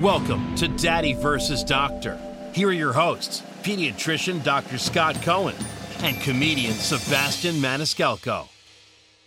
[0.00, 2.16] Welcome to Daddy versus Doctor.
[2.54, 4.78] Here are your hosts, pediatrician Dr.
[4.78, 5.56] Scott Cohen
[6.02, 8.46] and comedian Sebastian Maniscalco.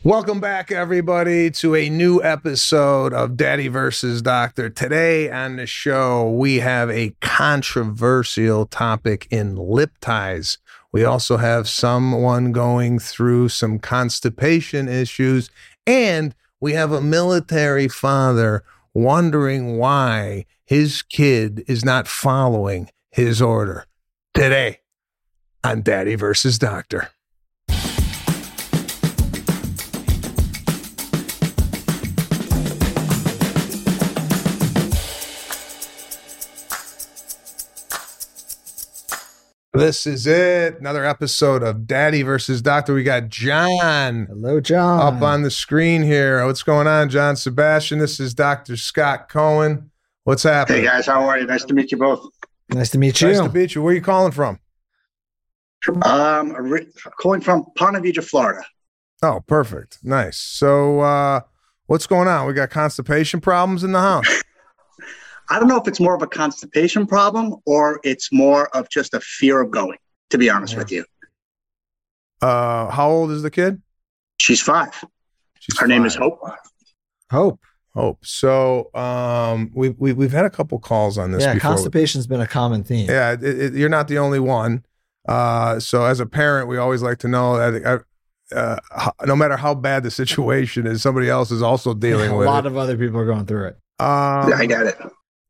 [0.01, 4.69] Welcome back, everybody, to a new episode of Daddy versus Doctor.
[4.69, 10.57] Today on the show, we have a controversial topic in lip ties.
[10.93, 15.49] We also have someone going through some constipation issues,
[15.85, 23.85] and we have a military father wondering why his kid is not following his order.
[24.33, 24.79] Today
[25.63, 27.09] on Daddy versus Doctor.
[39.73, 40.79] This is it.
[40.81, 42.93] Another episode of Daddy versus Doctor.
[42.93, 45.15] We got John Hello, John.
[45.15, 46.45] up on the screen here.
[46.45, 47.97] What's going on, John Sebastian?
[47.99, 48.75] This is Dr.
[48.75, 49.89] Scott Cohen.
[50.25, 50.81] What's happening?
[50.81, 51.45] Hey guys, how are you?
[51.47, 52.27] Nice to meet you both.
[52.69, 53.29] Nice to meet you.
[53.29, 53.81] Nice to meet you.
[53.81, 54.59] Where are you calling from?
[56.03, 56.87] Um, ori-
[57.21, 58.63] calling from Ponte Vedra, Florida.
[59.23, 59.99] Oh, perfect.
[60.03, 60.37] Nice.
[60.37, 61.41] So, uh,
[61.85, 62.45] what's going on?
[62.45, 64.43] We got constipation problems in the house.
[65.51, 69.13] I don't know if it's more of a constipation problem or it's more of just
[69.13, 69.97] a fear of going.
[70.29, 70.79] To be honest Yeah.
[70.79, 71.05] with you,
[72.41, 73.81] Uh, how old is the kid?
[74.39, 74.93] she's five.
[75.59, 76.15] She's Her name is.
[76.15, 76.39] Hope.
[77.31, 77.59] Hope.
[77.93, 78.25] Hope.
[78.25, 81.71] So, um, we we we've had a couple calls on this Yeah, before.
[81.71, 83.09] constipation's been a common theme.
[83.09, 84.85] Yeah, it, it, you're not the only one.
[85.27, 88.03] Uh, so as a parent, we always like to know that
[88.55, 92.37] uh, uh, no matter how bad the situation is, somebody else is also dealing a
[92.37, 92.69] with a lot it.
[92.71, 93.77] of other people are going through it.
[93.99, 94.97] Um, Yeah, I got it.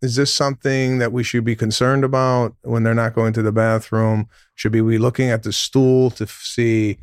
[0.01, 3.51] Is this something that we should be concerned about when they're not going to the
[3.51, 4.27] bathroom?
[4.55, 6.97] Should be we looking at the stool to f- see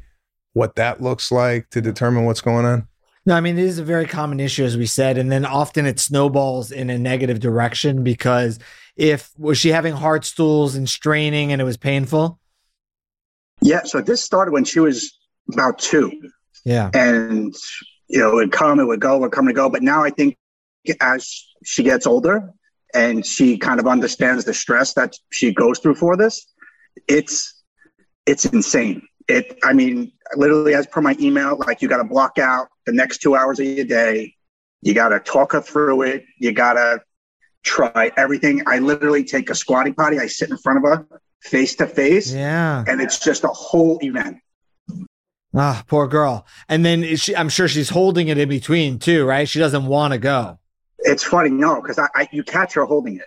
[0.53, 2.89] what that looks like to determine what's going on?
[3.27, 5.19] No, I mean, it is a very common issue, as we said.
[5.19, 8.59] And then often it snowballs in a negative direction because
[8.97, 12.41] if was she having hard stools and straining and it was painful?
[13.61, 15.13] Yeah, so this started when she was
[15.53, 16.11] about two,
[16.65, 16.91] Yeah.
[16.95, 17.55] and
[18.09, 19.69] you know, it would come, it would go, it would come and go.
[19.69, 20.37] But now I think
[21.01, 22.51] as she gets older
[22.95, 26.47] and she kind of understands the stress that she goes through for this,
[27.07, 27.63] it's
[28.27, 29.03] it's insane.
[29.29, 32.93] It, I mean, literally, as per my email, like you got to block out the
[32.93, 34.35] next two hours of your day.
[34.81, 36.25] You got to talk her through it.
[36.39, 37.01] You got to
[37.65, 38.63] try everything.
[38.67, 40.19] I literally take a squatty potty.
[40.19, 42.85] I sit in front of her face to face, Yeah.
[42.87, 44.39] and it's just a whole event.
[45.55, 46.47] Ah, poor girl.
[46.69, 49.49] And then she, I'm sure she's holding it in between too, right?
[49.49, 50.59] She doesn't want to go.
[51.01, 53.27] It's funny, no, because I, I you catch her holding it.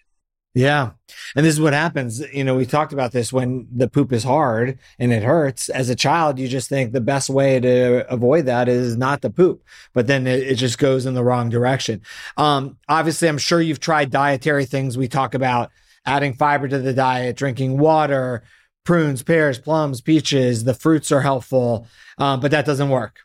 [0.53, 0.91] Yeah.
[1.35, 2.19] And this is what happens.
[2.33, 5.69] You know, we talked about this when the poop is hard and it hurts.
[5.69, 9.29] As a child, you just think the best way to avoid that is not to
[9.29, 12.01] poop, but then it, it just goes in the wrong direction.
[12.35, 14.97] Um, obviously, I'm sure you've tried dietary things.
[14.97, 15.71] We talk about
[16.05, 18.43] adding fiber to the diet, drinking water,
[18.83, 20.65] prunes, pears, plums, peaches.
[20.65, 21.87] The fruits are helpful,
[22.17, 23.19] um, but that doesn't work.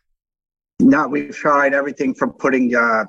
[0.79, 3.07] No, we've tried everything from putting uh,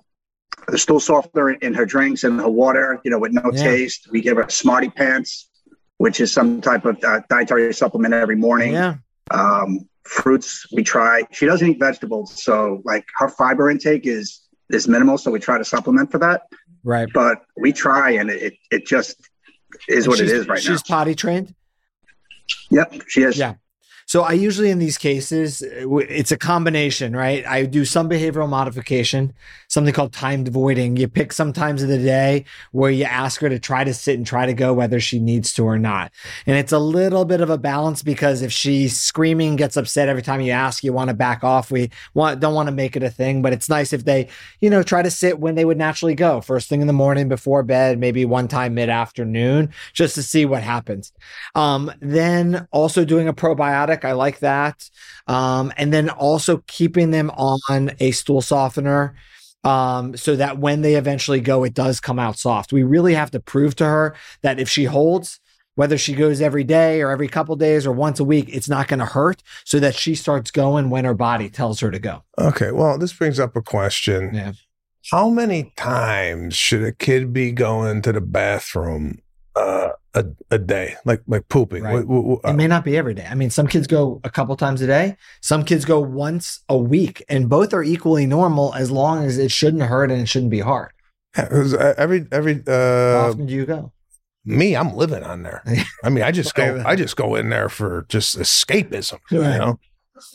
[0.67, 3.63] the stool softener in, in her drinks and her water, you know, with no Yeah.
[3.63, 4.07] taste.
[4.11, 5.49] We give her Smarty Pants,
[5.97, 8.73] which is some type of uh, dietary supplement every morning.
[8.73, 8.95] Yeah.
[9.31, 11.23] Um, fruits, we try.
[11.31, 15.17] She doesn't eat vegetables, so like her fiber intake is is minimal.
[15.17, 16.41] So we try to supplement for that,
[16.83, 17.07] Right.
[17.13, 19.15] but we try, and it it just
[19.87, 20.95] is what it is She's- right She's now.
[20.97, 21.53] potty trained.
[22.71, 23.37] Yep, she is.
[23.37, 23.55] Yeah.
[24.05, 27.45] So I usually in these cases, uh, it's a combination, right?
[27.45, 29.33] I do some behavioral modification,
[29.77, 30.97] something called timed voiding.
[30.97, 34.17] You pick some times of the day where you ask her to try to sit
[34.17, 36.11] and try to go whether she needs to or not.
[36.47, 40.23] And it's a little bit of a balance because if she's screaming, gets upset every
[40.23, 41.69] time you ask, you want to back off.
[41.69, 44.29] We want, don't want to make it a thing, but it's nice if they,
[44.61, 47.29] you know, try to sit when they would naturally go first thing in the morning
[47.29, 51.13] before bed, maybe one time mid afternoon, just to see what happens.
[51.53, 54.05] Um, then also doing a probiotic.
[54.05, 54.89] I like that.
[55.27, 59.13] Um, and then also keeping them on a stool softener.
[59.63, 62.71] Um, so that when they eventually go, it does come out soft.
[62.71, 65.39] We really have to prove to her that if she holds,
[65.75, 68.87] whether she goes every day or every couple days or once a week, it's not
[68.87, 72.23] going to hurt so that she starts going when her body tells her to go.
[72.39, 72.71] Okay.
[72.71, 74.33] Well, this brings up a question.
[74.33, 74.53] Yeah.
[75.11, 79.19] How many times should a kid be going to the bathroom
[79.55, 80.25] uh, a,
[80.55, 81.83] a day, like like pooping?
[81.83, 82.05] Right.
[82.43, 83.27] It may not be every day.
[83.29, 85.15] I mean, some kids go a couple times a day.
[85.41, 89.51] Some kids go once a week, and both are equally normal as long as it
[89.51, 90.91] shouldn't hurt and it shouldn't be hard.
[91.37, 93.91] Yeah, 'cause, uh, every every How uh, often do you go?
[94.45, 95.63] me, I'm living on there.
[96.03, 99.57] I mean, I just go I just go in there for just escapism, you Right.
[99.57, 99.79] know.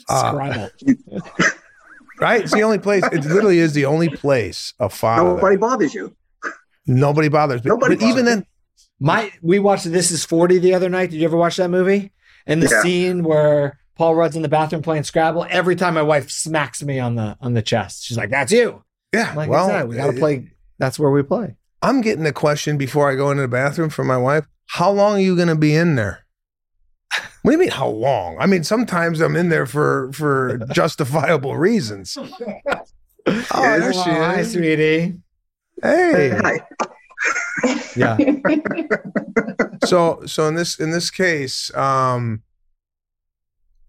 [0.09, 0.69] Uh,
[2.21, 2.43] right?
[2.43, 3.05] It's the only place.
[3.13, 5.35] It literally is the only place a father.
[5.35, 6.15] Nobody bothers you.
[6.87, 7.61] Nobody bothers.
[7.63, 8.35] But, Nobody but even bothers.
[8.37, 8.47] then,
[9.03, 11.11] My we watched This Is Forty the other night.
[11.11, 12.13] Did you ever watch that movie?
[12.47, 12.83] And the Yeah.
[12.83, 15.47] scene where Paul Rudd's in the bathroom playing Scrabble.
[15.51, 18.83] Every time my wife smacks me on the on the chest, she's like, "That's you."
[19.13, 19.31] yeah.
[19.31, 20.49] I'm like, well, well, we got to uh, play.
[20.79, 21.57] That's where we play.
[21.83, 24.47] I'm getting a question before I go into the bathroom from my wife.
[24.69, 26.25] How long are you going to be in there?
[27.43, 27.71] What do you mean?
[27.71, 28.37] How long?
[28.39, 32.17] I mean, sometimes I'm in there for for justifiable reasons.
[33.25, 34.51] Oh, there she Hi, is.
[34.53, 35.15] sweetie.
[35.81, 36.31] Hey.
[36.31, 36.61] Hi.
[37.97, 38.17] Yeah.
[39.85, 42.43] So so in this in this case, um,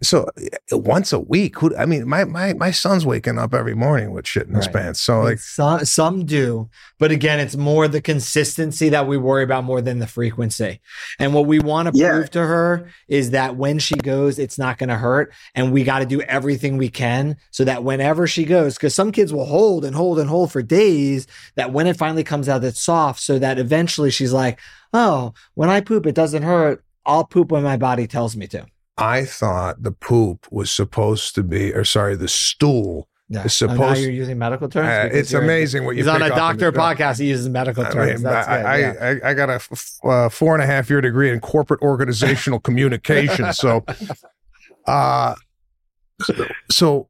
[0.03, 0.27] so
[0.71, 1.57] uh, once a week.
[1.59, 1.75] Who?
[1.75, 4.73] I mean, my my my son's waking up every morning with shit in his Right.
[4.73, 5.01] pants.
[5.01, 6.69] So like, some some do,
[6.99, 10.81] but again, it's more the consistency that we worry about more than the frequency.
[11.19, 12.11] And what we want to Yeah.
[12.11, 15.83] prove to her is that when she goes, it's not going to hurt, and we
[15.83, 19.45] got to do everything we can so that whenever she goes, because some kids will
[19.45, 23.19] hold and hold and hold for days, that when it finally comes out, it's soft,
[23.21, 24.59] so that eventually she's like,
[24.93, 26.83] "Oh, when I poop, it doesn't hurt.
[27.05, 28.65] I'll poop when my body tells me to."
[28.97, 33.07] I thought the poop was supposed to be, or sorry, the stool.
[33.29, 33.43] Yeah.
[33.45, 34.87] It's Oh, now you're using medical terms.
[34.87, 36.03] Uh, it's amazing what you.
[36.03, 37.19] He's on a doctor podcast.
[37.19, 38.21] He uses medical terms.
[38.21, 38.65] mean, That's I, good.
[38.65, 39.19] I, yeah.
[39.23, 42.59] I, I got a f- uh, four and a half year degree in corporate organizational
[42.59, 43.51] communication.
[43.53, 43.83] So,
[44.87, 45.35] uh,
[46.21, 47.09] so, so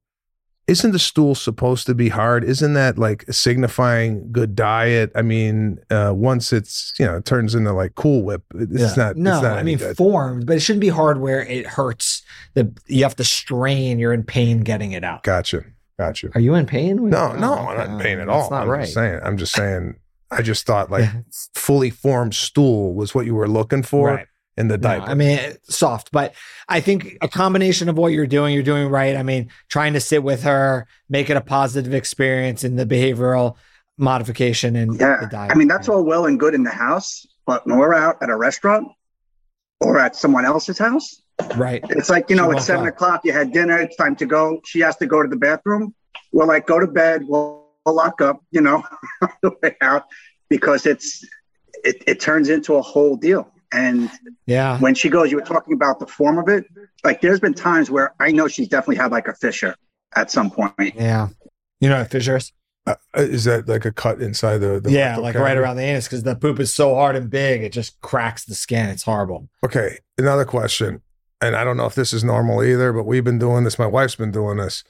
[0.67, 2.43] isn't the stool supposed to be hard?
[2.43, 5.11] Isn't that like signifying good diet?
[5.15, 9.03] I mean, uh, once it's, you know, it turns into like Cool Whip, it's Yeah.
[9.05, 9.33] not, no.
[9.35, 9.97] it's not I mean, good.
[9.97, 12.21] formed, but it shouldn't be hard where it hurts.
[12.53, 13.99] That you have to strain.
[13.99, 15.23] You're in pain getting it out.
[15.23, 15.63] Gotcha.
[15.99, 16.29] Gotcha.
[16.35, 17.09] Are you in pain?
[17.09, 17.53] No, Oh, no.
[17.55, 18.49] I'm not in pain at That's all.
[18.49, 18.81] not I'm right.
[18.81, 19.19] just saying.
[19.23, 19.95] I'm just saying.
[20.31, 21.09] I just thought like
[21.55, 24.27] fully formed stool was what you were looking for Right.
[24.57, 25.09] In the No, diaper.
[25.09, 26.33] I mean, soft, but
[26.69, 29.15] I think a combination of what you're doing, you're doing right.
[29.15, 33.55] I mean, trying to sit with her, make it a positive experience in the behavioral
[33.97, 35.27] modification and the Yeah.
[35.29, 35.51] diet.
[35.51, 38.29] I mean, that's all well and good in the house, but when we're out at
[38.29, 38.87] a restaurant
[39.81, 41.21] or at someone else's house,
[41.55, 41.83] right.
[41.89, 42.89] it's like, you know, won't it's seven go.
[42.89, 44.59] o'clock, you had dinner, it's time to go.
[44.65, 45.93] She has to go to the bathroom.
[46.31, 48.83] We're like, go to bed, we'll, we'll lock up, you know,
[49.21, 50.05] on the way out
[50.49, 51.25] because it's,
[51.83, 53.52] it, it turns into a whole deal.
[53.73, 54.09] And
[54.45, 54.79] Yeah.
[54.79, 56.65] when she goes, you were talking about the form of it.
[57.03, 59.75] Like, there's been times where I know she's definitely had like a fissure
[60.15, 60.73] at some point.
[60.95, 61.29] Yeah.
[61.79, 62.53] You know what fissures?
[62.85, 64.79] Uh, is that like a cut inside the?
[64.79, 65.39] the yeah, like cavity?
[65.51, 68.43] right around the anus because the poop is so hard and big, it just cracks
[68.45, 68.87] the skin.
[68.89, 69.47] It's horrible.
[69.65, 71.01] Okay, another question,
[71.39, 73.79] and I don't know if this is normal either, but we've been doing this.
[73.79, 74.83] My wife's been doing this.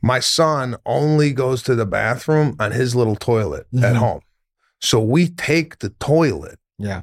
[0.00, 3.96] My son only goes to the bathroom on his little toilet at Mhm.
[3.96, 4.20] home,
[4.80, 7.02] so we take the toilet Yeah.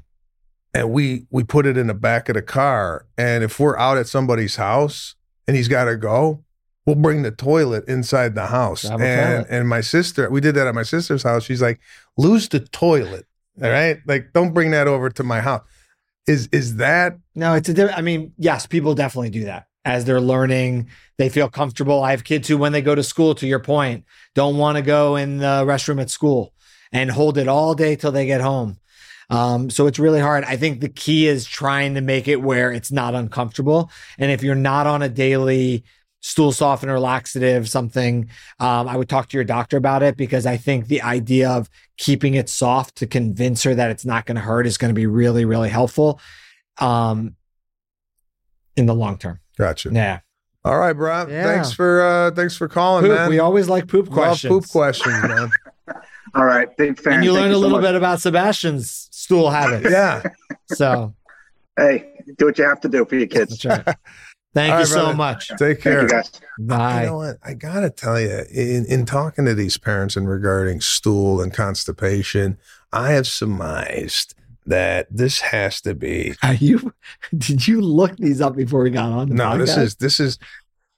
[0.73, 3.05] And we we put it in the back of the car.
[3.17, 5.15] And if we're out at somebody's house
[5.47, 6.43] and he's got to go,
[6.85, 8.83] we'll bring the toilet inside the house.
[8.83, 9.47] And toilet.
[9.49, 11.43] and my sister, we did that at my sister's house.
[11.43, 11.79] She's like,
[12.17, 13.25] lose the toilet.
[13.63, 15.63] All right, like don't bring that over to my house.
[16.27, 17.97] Is is that No, it's a different.
[17.97, 20.87] I mean, yes, people definitely do that as they're learning.
[21.17, 22.03] They feel comfortable.
[22.03, 24.05] I have kids who, when they go to school, to your point,
[24.35, 26.53] don't want to go in the restroom at school
[26.91, 28.77] and hold it all day till they get home.
[29.29, 30.43] Um, so it's really hard.
[30.43, 33.91] I think the key is trying to make it where it's not uncomfortable.
[34.17, 35.83] And if you're not on a daily
[36.21, 40.57] stool softener, laxative, something, um, I would talk to your doctor about it because I
[40.57, 44.41] think the idea of keeping it soft to convince her that it's not going to
[44.41, 46.19] hurt is going to be really, really helpful.
[46.79, 47.35] Um,
[48.75, 49.39] in the long term.
[49.57, 49.89] gotcha?
[49.91, 50.19] Yeah.
[50.65, 51.27] All right, bro.
[51.27, 51.43] Yeah.
[51.43, 53.15] Thanks for uh thanks for calling, Poop.
[53.15, 53.29] man.
[53.29, 54.51] We always like poop questions.
[54.51, 55.19] Love questions.
[55.19, 55.51] poop questions,
[55.87, 56.01] man.
[56.35, 56.75] All right.
[56.77, 57.15] Big fan.
[57.15, 57.87] And you Thank learned a so little much.
[57.87, 59.89] bit about Sebastian's stool habits.
[59.91, 60.23] yeah.
[60.67, 61.13] So
[61.77, 63.57] Hey, do what you have to do for your kids.
[63.59, 63.95] that's right.
[64.53, 65.13] Thank All you right, so brother.
[65.15, 65.47] much.
[65.49, 66.01] Take Thank care.
[66.01, 66.31] you guys.
[66.57, 67.01] Bye.
[67.03, 67.37] You know what?
[67.43, 72.57] I gotta tell you, in in talking to these parents and regarding stool and constipation,
[72.91, 74.33] I have surmised
[74.65, 76.33] that this has to be.
[76.43, 76.93] Are you?
[77.37, 79.29] Did you look these up before we got on?
[79.29, 80.39] The No, this is this is.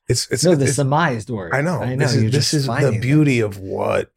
[0.07, 0.43] It's it's.
[0.45, 1.53] no the it's surmised word.
[1.53, 1.81] I know.
[1.81, 2.05] I know.
[2.05, 4.11] This is this is the finding beauty of what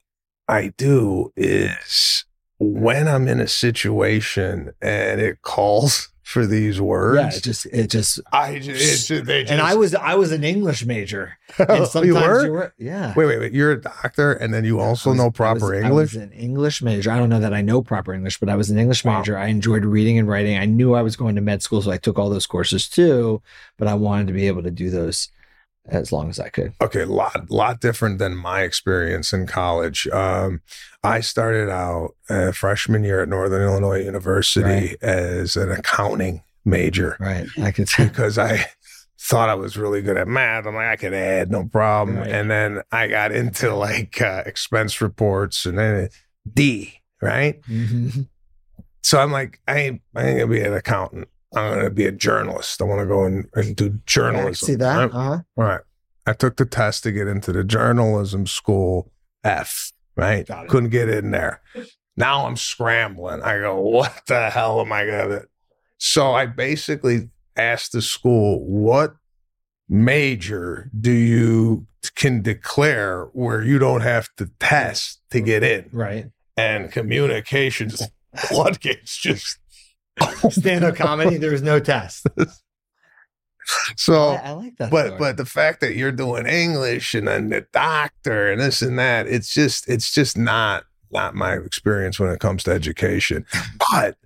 [0.49, 2.25] I do is
[2.73, 7.21] when I'm in a situation and it calls for these words.
[7.21, 10.33] Yeah, it just it just I just, it, they just and I was I was
[10.33, 11.37] an English major.
[11.59, 12.44] And sometimes you were?
[12.47, 13.12] you were yeah.
[13.14, 13.52] Wait, wait, wait.
[13.52, 16.16] You're a doctor, and then you also was- know I proper was- English.
[16.16, 17.11] I was an English major.
[17.12, 19.18] I don't know that I know proper English, but I was an English Wow.
[19.18, 19.37] major.
[19.37, 20.56] I enjoyed reading and writing.
[20.59, 23.42] I knew I was going to med school, so I took all those courses too.
[23.76, 25.28] But I wanted to be able to do those
[25.87, 26.73] as long as I could.
[26.81, 30.07] okay, lot lot different than my experience in college.
[30.09, 30.62] Um,
[31.03, 34.97] I started out uh, freshman year at Northern Illinois University Right.
[35.03, 37.47] as an accounting major Right.
[37.62, 38.05] I could say.
[38.09, 38.64] because I
[39.21, 40.67] thought I was really good at math.
[40.67, 42.19] I'm like, I could add, no problem.
[42.19, 42.29] Right.
[42.31, 46.09] And then I got into like uh, expense reports and then
[46.53, 47.61] D, right?
[47.62, 48.29] Mhm.
[49.03, 51.29] So I'm like, I ain't, I ain't gonna be an accountant.
[51.57, 52.81] I'm gonna be a journalist.
[52.81, 54.67] I want to go and, and do I journalism.
[54.67, 54.97] see that?
[54.97, 55.11] right?
[55.11, 55.39] Uh-huh.
[55.57, 55.81] All right.
[56.27, 60.49] I took the test to get into the journalism school F, right?
[60.69, 61.61] Couldn't get in there.
[62.17, 63.43] Now I'm scrambling.
[63.43, 65.47] I go, what the hell am I going to?
[65.99, 69.15] So I basically asked the school, what
[69.89, 75.89] major do you can declare where you don't have to test to get in?
[75.93, 76.27] Right.
[76.57, 78.03] And communications
[78.37, 79.59] floodgates just.
[80.50, 81.37] Stand up comedy.
[81.38, 82.26] There was no test.
[83.97, 84.90] So I, I like that.
[84.90, 85.18] but story.
[85.18, 89.26] but the fact that you're doing English and then the doctor and this and that,
[89.26, 93.47] it's just it's just not not my experience when it comes to education.
[93.90, 94.18] But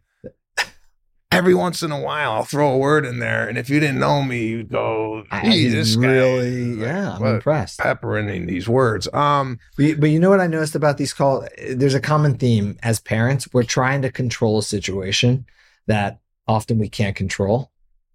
[1.30, 4.00] every once in a while, I'll throw a word in there, and if you didn't
[4.00, 7.78] know me, you'd go, I this really, is like, yeah, I'm what, impressed.
[7.78, 11.12] peppering in these words." Um, But, you- but you know what I noticed about these
[11.12, 11.47] calls?
[11.71, 13.47] There's a common theme as parents.
[13.52, 15.47] We're trying to control a situation
[15.88, 17.71] that often we can't control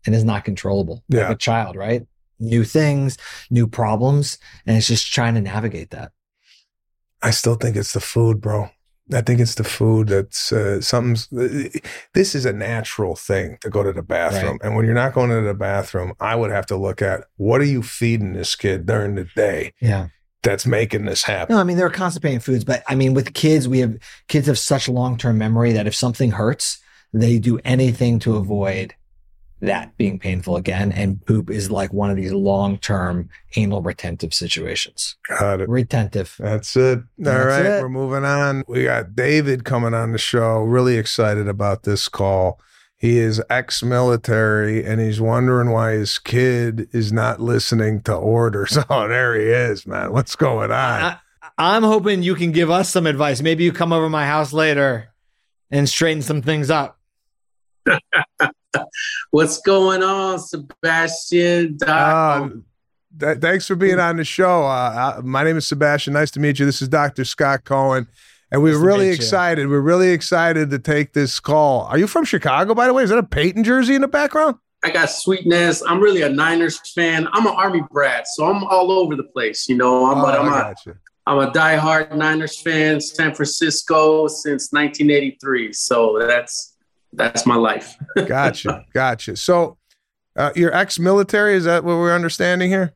[0.05, 1.03] and is not controllable.
[1.09, 1.27] Yeah.
[1.27, 2.07] Like a child, right?
[2.39, 3.17] New things,
[3.49, 6.11] new problems, and it's just trying to navigate that.
[7.21, 8.69] I still think it's the food, bro.
[9.13, 11.27] I think it's the food that's uh, something's.
[12.13, 15.29] This is a natural thing to go to the bathroom, and when you're not going
[15.29, 18.85] to the bathroom, I would have to look at what are you feeding this kid
[18.85, 20.07] during the day Yeah.
[20.41, 21.55] that's making this happen.
[21.55, 24.47] No, I mean there are constipating foods, but I mean with kids, we have kids
[24.47, 26.79] have such long term memory that if something hurts,
[27.13, 28.95] they do anything to avoid
[29.61, 30.91] that being painful again.
[30.91, 35.15] And poop is like one of these long term anal retentive situations.
[35.29, 35.69] Got it.
[35.69, 36.35] Retentive.
[36.37, 36.97] That's it.
[36.99, 37.81] All That's right, it.
[37.81, 38.63] we're moving on.
[38.67, 40.59] We got David coming on the show.
[40.59, 42.59] Really excited about this call.
[42.97, 48.77] He is ex-military, and he's wondering why his kid is not listening to orders.
[48.89, 50.13] Oh, there he is, man.
[50.13, 51.01] What's going on?
[51.01, 51.17] I,
[51.57, 53.41] I'm hoping you can give us some advice.
[53.41, 55.09] Maybe you come over my house later
[55.69, 56.97] and straighten some things up.
[59.31, 61.77] What's going on, Sebastian?
[61.77, 61.89] Doc?
[61.89, 62.49] Uh,
[63.19, 64.63] th- thanks for being on the show.
[64.63, 66.13] Uh, uh, my name is Sebastian.
[66.13, 66.65] Nice to meet you.
[66.65, 67.25] This is Dr.
[67.25, 68.07] Scott Cohen.
[68.51, 69.15] And we're Nice really meet you.
[69.15, 69.67] excited.
[69.67, 71.81] We're really excited to take this call.
[71.85, 73.03] Are you from Chicago, by the way?
[73.03, 74.57] Is that a Payton jersey in the background?
[74.83, 75.81] I got sweetness.
[75.87, 77.27] I'm really a Niners fan.
[77.31, 79.67] I'm an Army brat, so I'm all over the place.
[79.69, 80.95] You know, I'm, Oh, but I'm I a, got you.
[81.25, 82.99] I'm a diehard Niners fan.
[82.99, 85.71] San Francisco since 1983.
[85.71, 86.72] So that's
[87.13, 87.95] that's my life.
[88.27, 88.85] Gotcha.
[88.93, 89.35] Gotcha.
[89.35, 89.77] So
[90.35, 91.55] uh, you're ex-military.
[91.55, 92.93] Is that what we're understanding here?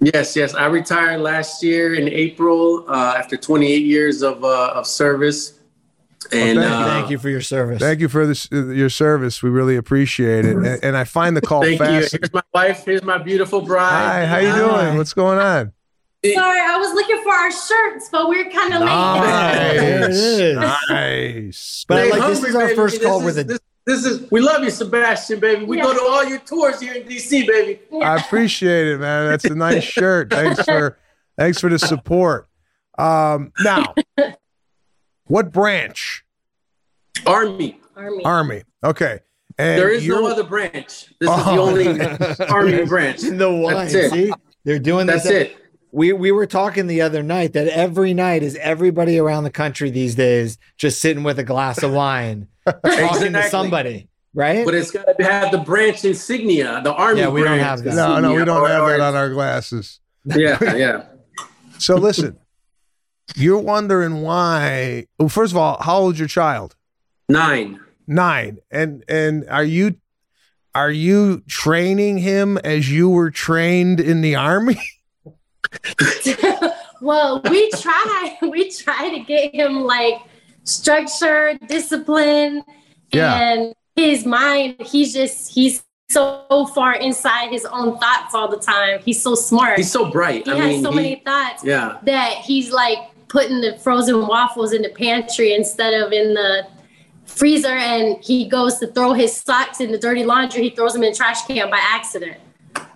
[0.00, 0.54] Yes, yes.
[0.54, 5.60] I retired last year in April uh, after 28 years of uh, of service.
[6.32, 6.74] And thank you.
[6.74, 7.80] uh, Thank you for your service.
[7.80, 9.42] Thank you for this, uh, your service.
[9.42, 10.56] We really appreciate it.
[10.56, 11.86] And, and I find the call Thank you.
[11.86, 12.84] Here's my wife.
[12.84, 13.90] Here's my beautiful bride.
[13.90, 14.84] Hi, how you Hi.
[14.84, 14.96] doing?
[14.96, 15.72] What's going on?
[16.32, 18.86] Sorry, I was looking for our shirts, but we're kind of late.
[18.86, 20.16] Nice.
[20.16, 20.56] is.
[20.56, 21.84] Nice.
[21.86, 22.76] But Stay like this hungry, is our baby.
[22.76, 25.64] first This call is- with a this, this is we love you, Sebastian, baby.
[25.66, 25.82] We Yeah.
[25.84, 27.80] go to all your tours here in DC, baby.
[28.02, 29.28] I appreciate it, man.
[29.28, 30.30] That's a nice shirt.
[30.30, 30.98] Thanks for
[31.38, 32.48] thanks for the support.
[32.96, 33.94] Um, now,
[35.26, 36.24] what branch?
[37.26, 37.80] Army.
[37.96, 38.24] Army.
[38.24, 38.62] Army.
[38.82, 39.20] Okay.
[39.58, 40.74] And There is no you're- other branch.
[41.20, 41.54] This is Oh.
[41.54, 43.20] the only Army branch.
[43.20, 43.74] the one.
[43.74, 44.10] That's it.
[44.10, 44.32] See,
[44.64, 45.22] they're doing this.
[45.24, 45.56] That's it.
[45.94, 49.90] We we were talking the other night that every night is everybody around the country
[49.90, 54.64] these days just sitting with a glass of wine, talking to somebody, right?
[54.64, 57.20] But it's got to have the branch insignia, the Army.
[57.20, 57.94] Yeah, we don't have that.
[57.94, 60.00] No, no, we don't or- have or- that on our glasses.
[60.24, 61.04] Yeah, yeah.
[61.78, 62.38] So listen,
[63.36, 65.06] you're wondering why.
[65.18, 66.76] Well, first of all, how old's your child?
[67.28, 67.80] Nine.
[68.06, 68.58] Nine.
[68.70, 69.96] And and are you
[70.74, 74.80] are you training him as you were trained in the army?
[77.00, 78.38] well, we try.
[78.42, 80.16] We try to get him like
[80.64, 82.62] structure, discipline,
[83.12, 83.34] Yeah.
[83.34, 84.76] and his mind.
[84.80, 89.00] He's just he's so far inside his own thoughts all the time.
[89.04, 89.76] He's so smart.
[89.78, 90.46] He's so bright.
[90.46, 91.98] he I has mean, so he- many thoughts yeah.
[92.04, 96.66] that he's like putting the frozen waffles in the pantry instead of in the
[97.24, 101.02] freezer and he goes to throw his socks in the dirty laundry, he throws them
[101.02, 102.36] in the trash can by accident.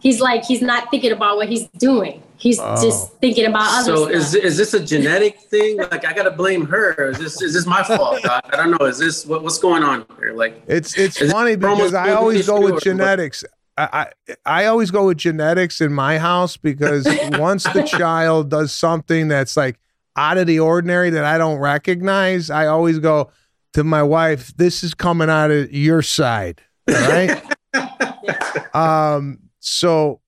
[0.00, 2.22] He's like he's not thinking about what he's doing.
[2.38, 2.80] He's Oh.
[2.80, 4.14] just thinking about other So stuff.
[4.14, 5.76] is is this a genetic thing?
[5.78, 7.10] Like I gotta blame her?
[7.10, 8.22] Is this is this my fault?
[8.22, 8.48] Doc?
[8.52, 8.86] I don't know.
[8.86, 10.32] Is this what, what's going on here?
[10.34, 13.44] Like It's it's funny because I always go with genetics.
[13.76, 18.72] I, I I always go with genetics in my house because once the child does
[18.72, 19.78] something that's like
[20.16, 23.30] out of the ordinary that I don't recognize, I always go
[23.74, 26.60] to my wife, this is coming out of your side.
[26.88, 27.42] All right.
[28.74, 30.20] um, so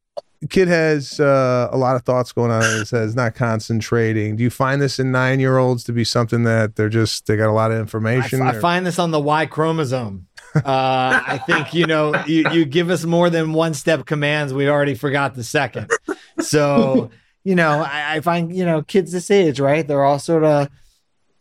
[0.49, 2.62] kid has uh, a lot of thoughts going on.
[2.62, 4.37] It says not concentrating.
[4.37, 7.37] Do you find this in nine year olds to be something that they're just they
[7.37, 8.40] got a lot of information?
[8.42, 10.26] I find this on the Y chromosome.
[10.52, 14.52] Uh, I think you know you, you give us more than one step commands.
[14.52, 15.90] We already forgot the second.
[16.40, 17.11] So
[17.44, 20.68] you know I, I find you know kids this age right they're all sort of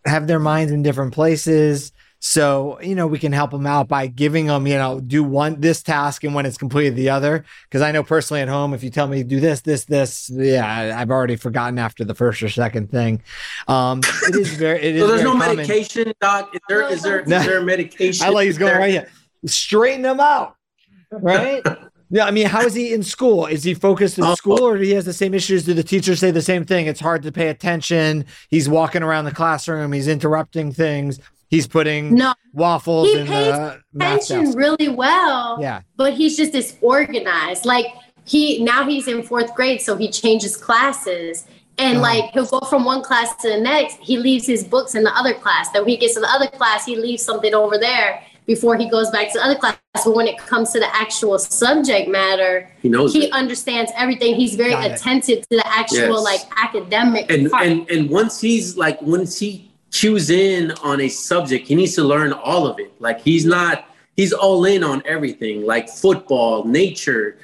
[0.06, 1.92] have their minds in different places.
[2.22, 5.62] So you know we can help them out by giving them you know do one
[5.62, 7.46] this task and when it's completed the other.
[7.64, 10.98] Because I know personally at home if you tell me do this this this yeah
[11.00, 13.22] I've already forgotten after the first or second thing.
[13.70, 15.56] Um, it is very it is so there's no common.
[15.58, 16.54] medication, doc.
[16.54, 18.26] Is there is there is there medication?
[18.28, 18.80] I like he's going there?
[18.80, 19.10] right here.
[19.46, 20.58] Straighten him out.
[21.12, 21.66] Right?
[22.10, 23.46] yeah, I mean, how is he in school?
[23.46, 24.36] Is he focused in Oh.
[24.36, 25.64] school or he has the same issues?
[25.64, 26.86] Do the teachers say the same thing?
[26.88, 28.26] It's hard to pay attention.
[28.50, 33.54] He's walking around the classroom, he's interrupting things, he's putting no, waffles He in pays
[33.54, 35.58] the attention really well.
[35.62, 35.82] Yeah.
[35.98, 37.66] but he's just disorganized.
[37.66, 37.88] Like
[38.26, 41.46] he now he's in fourth grade, so he changes classes.
[41.78, 42.02] And Uh-huh.
[42.02, 43.98] like he'll go from one class to the next.
[44.02, 45.70] He leaves his books in the other class.
[45.72, 48.90] Then when he gets to the other class, he leaves something over there before he
[48.90, 49.78] goes back to the other class.
[49.94, 53.32] But when it comes to the actual subject matter, He knows he it.
[53.34, 54.36] understands everything.
[54.36, 55.00] He's very Got it.
[55.00, 56.24] attentive to the actual Yes.
[56.24, 57.66] like academic and part.
[57.66, 61.68] and and once he's like once he cues in on a subject.
[61.68, 62.94] He needs to learn all of it.
[63.00, 67.38] Like he's not he's all in on everything like football nature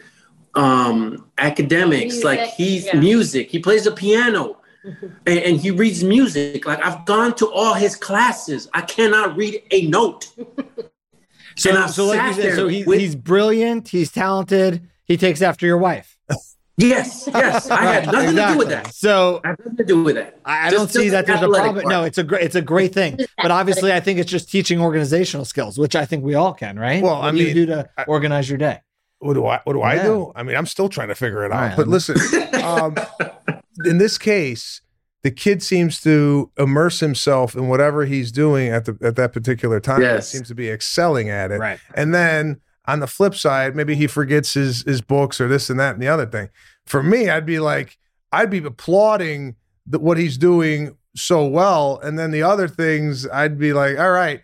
[0.55, 2.99] um academics Music, like he's yeah.
[2.99, 3.49] music.
[3.49, 6.65] He plays the piano and, and he reads music.
[6.65, 8.69] Like i've gone to all his classes.
[8.73, 10.29] I cannot read a note.
[11.57, 15.65] So, so like you said, so he, with- he's brilliant, he's talented, he takes after
[15.65, 16.14] your wife.
[16.77, 20.03] Yes yes i had nothing to do with that So i have nothing to do
[20.03, 21.75] with that I, I don't see that there's a problem.
[21.75, 21.87] part.
[21.87, 23.17] No, it's a great it's a great thing.
[23.41, 26.77] But obviously, I think it's just teaching organizational skills, which I think we all can,
[26.77, 27.01] right?
[27.01, 28.81] Well, what I do you do to I- organize your day?
[29.19, 30.31] What do I what do I do?
[30.35, 31.69] I mean, I'm still trying to figure it out.
[31.69, 32.15] Right, but I'm- listen,
[32.63, 32.95] um,
[33.85, 34.81] in this case,
[35.23, 39.79] the kid seems to immerse himself in whatever he's doing at the at that particular
[39.79, 40.01] time.
[40.01, 40.31] Yes.
[40.31, 41.59] He seems to be excelling at it.
[41.59, 41.79] Right.
[41.95, 45.79] And then on the flip side, maybe he forgets his his books or this and
[45.79, 46.49] that and the other thing.
[46.85, 47.97] For me, I'd be like,
[48.31, 53.57] I'd be applauding the, what he's doing so well, and then the other things, I'd
[53.57, 54.41] be like, all right.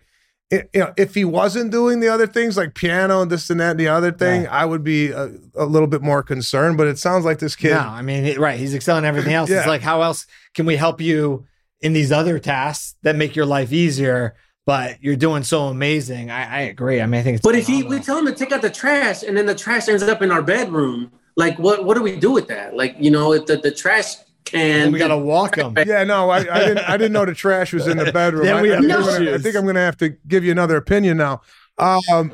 [0.52, 3.60] i- you know, if he wasn't doing the other things like piano and this and
[3.60, 6.76] that and the other thing, I would be a, a little bit more concerned.
[6.78, 8.58] But it sounds like this kid, No, I mean, it- right.
[8.58, 9.50] He's excelling everything else.
[9.50, 9.58] Yeah.
[9.58, 11.44] It's like, how else can we help you
[11.80, 14.34] in these other tasks that make your life easier?
[14.64, 16.30] But you're doing so amazing.
[16.30, 17.00] I, I agree.
[17.00, 18.70] I mean, I think it's But if he, we tell him to take out the
[18.70, 21.84] trash, and then the trash ends up in our bedroom, like what?
[21.84, 22.76] What do we do with that?
[22.76, 24.92] Like you know, if the, the trash can.
[24.92, 25.74] We got to walk him.
[25.84, 26.78] Yeah, no, I, I didn't.
[26.78, 28.44] I didn't know the trash was in the bedroom.
[28.44, 30.10] Then I, we I have think I'm gonna- I think I'm going to have to
[30.28, 31.40] give you another opinion now.
[31.78, 32.32] Um,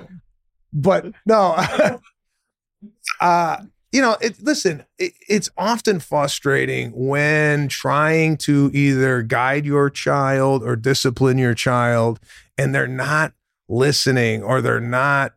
[0.72, 1.54] but no,
[3.20, 3.56] uh,
[3.98, 10.62] you know, it, listen, it, it's often frustrating when trying to either guide your child
[10.62, 12.20] or discipline your child,
[12.56, 13.32] and they're not
[13.68, 15.34] listening or they're not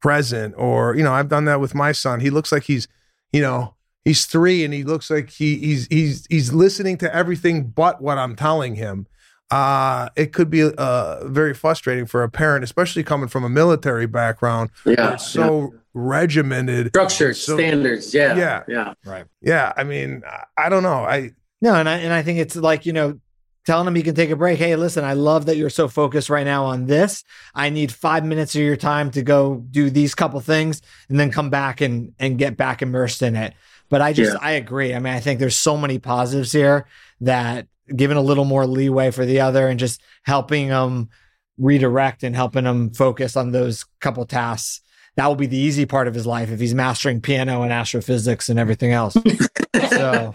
[0.00, 0.54] present.
[0.56, 2.20] Or you know, I've done that with my son.
[2.20, 2.88] He looks like he's,
[3.30, 3.74] you know.
[4.06, 8.16] He's three, and he looks like he, he's he's he's listening to everything but what
[8.16, 9.06] I'm telling him.
[9.50, 14.06] Uh, it could be uh, very frustrating for a parent, especially coming from a military
[14.06, 14.70] background.
[14.86, 16.88] yeah, it's so regimented.
[16.88, 18.14] structured so- standards.
[18.14, 18.62] Yeah, Yeah.
[18.68, 18.94] yeah.
[19.04, 19.24] Right.
[19.40, 21.04] Yeah, I mean, I- I don't know.
[21.04, 23.18] I No, and I and I think it's like you know,
[23.64, 24.58] telling him he can take a break.
[24.58, 27.22] Hey, listen, I love that you're so focused right now on this.
[27.54, 31.30] I need five minutes of your time to go do these couple things, and then
[31.30, 33.54] come back and and get back immersed in it.
[33.90, 34.38] But I just Yeah.
[34.40, 34.94] I agree.
[34.94, 36.86] I mean, I think there's so many positives here
[37.20, 41.10] that giving a little more leeway for the other and just helping them
[41.58, 44.80] redirect and helping them focus on those couple tasks.
[45.16, 48.48] That will be the easy part of his life if he's mastering piano and astrophysics
[48.48, 49.14] and everything else.
[49.90, 50.34] so,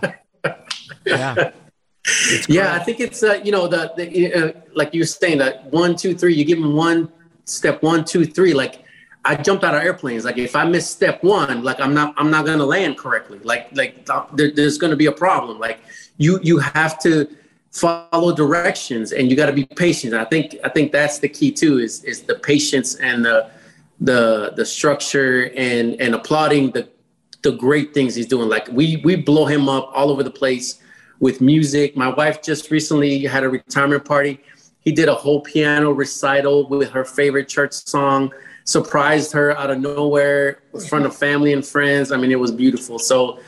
[1.05, 1.51] yeah.
[2.47, 5.65] Yeah, I think it's uh, you know the, the uh, like you were saying that
[5.73, 6.33] one two three.
[6.35, 7.11] You give them one
[7.43, 8.53] step one two three.
[8.53, 8.85] Like
[9.25, 10.23] I jumped out of airplanes.
[10.23, 13.39] Like if I miss step one, like I'm not I'm not gonna land correctly.
[13.43, 15.59] Like like uh, there, there's gonna be a problem.
[15.59, 15.79] Like
[16.17, 17.27] you you have to
[17.71, 20.13] follow directions and you got to be patient.
[20.13, 23.49] I think I think that's the key too is is the patience and the
[23.99, 26.87] the the structure and and applauding the
[27.43, 28.49] the great things he's doing.
[28.49, 30.81] Like we we blow him up all over the place
[31.19, 31.95] with music.
[31.95, 34.39] My wife just recently had a retirement party.
[34.81, 38.31] He did a whole piano recital with her favorite church song.
[38.63, 42.11] Surprised her out of nowhere in front of family and friends.
[42.11, 42.99] I mean, it was beautiful.
[42.99, 43.39] So,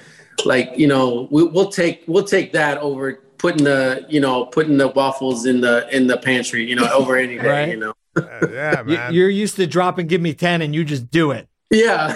[0.45, 4.77] like you know, we, we'll take we'll take that over putting the you know putting
[4.77, 6.69] the waffles in the in the pantry.
[6.69, 7.47] You know, over any day.
[7.47, 7.69] Right.
[7.69, 7.93] You know.
[8.51, 9.13] yeah, You- man.
[9.13, 11.47] You're used to drop and give me 10 and you just do it.
[11.71, 12.15] Yeah.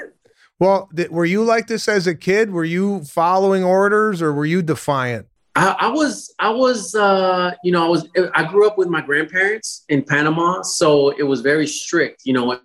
[0.58, 2.50] well, th- were you like this as a kid?
[2.50, 5.26] Were you following orders or were you defiant?
[5.54, 9.00] I, I was, I was, uh, you know, I was, I grew up with my
[9.00, 12.22] grandparents in Panama, so it was very strict.
[12.24, 12.60] You know,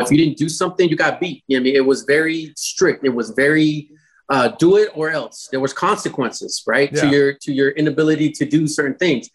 [0.00, 1.44] if you didn't do something, you got beat.
[1.46, 3.04] You know, what I mean, it was very strict.
[3.04, 3.90] It was very,
[4.28, 5.48] uh, do it or else.
[5.50, 9.28] There was consequences, right, to your to your inability to do certain things,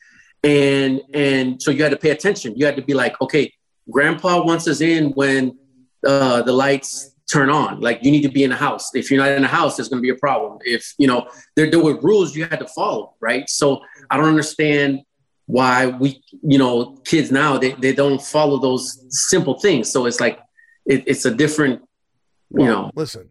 [0.44, 2.54] and and so you had to pay attention.
[2.56, 3.52] You had to be like, okay,
[3.90, 5.58] Grandpa wants us in when
[6.06, 7.80] uh, the lights turn on.
[7.82, 8.94] Like you need to be in the house.
[8.96, 10.60] If you're not in the house, there's going to be a problem.
[10.64, 13.50] If you know there there were rules you had to follow, right?
[13.50, 15.02] So I don't understand
[15.46, 19.90] why we, you know, kids now they, they don't follow those simple things.
[19.90, 20.40] So it's like
[20.86, 21.82] it, it's a different,
[22.50, 22.92] you Well, know.
[22.96, 23.30] listen,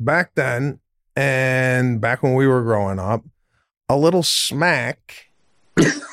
[0.00, 0.80] back then
[1.14, 3.22] and back when we were growing up,
[3.88, 5.26] a little smack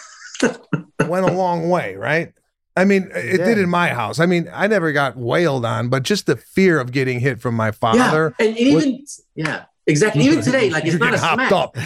[1.07, 2.33] went a long way, right?
[2.75, 3.57] I mean, it did did.
[3.57, 4.19] in my house.
[4.19, 7.55] I mean, I never got wailed on, but just the fear of getting hit from
[7.55, 8.33] my father.
[8.39, 10.23] Yeah, and, and even yeah, exactly.
[10.23, 11.51] Even today, like it's You're not a hopped smack.
[11.51, 11.77] up.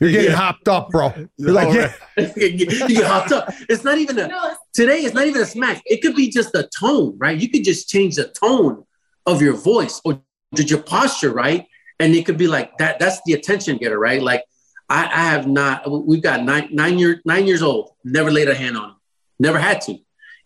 [0.00, 0.36] You're getting Yeah.
[0.36, 1.12] hopped up, bro.
[1.38, 1.92] You're like, yeah,
[2.36, 3.48] you get hopped up.
[3.70, 5.00] It's not even a today.
[5.00, 5.80] It's not even a smack.
[5.86, 7.38] It could be just a tone, right?
[7.38, 8.84] You could just change the tone
[9.24, 10.20] of your voice or
[10.54, 11.66] your posture, right?
[11.98, 12.98] And it could be like that.
[12.98, 14.20] That's the attention getter, right?
[14.20, 14.44] Like
[14.92, 15.90] I, I have not.
[15.90, 17.92] We've got nine nine year nine years old.
[18.04, 18.96] Never laid a hand on him.
[19.38, 19.96] Never had to.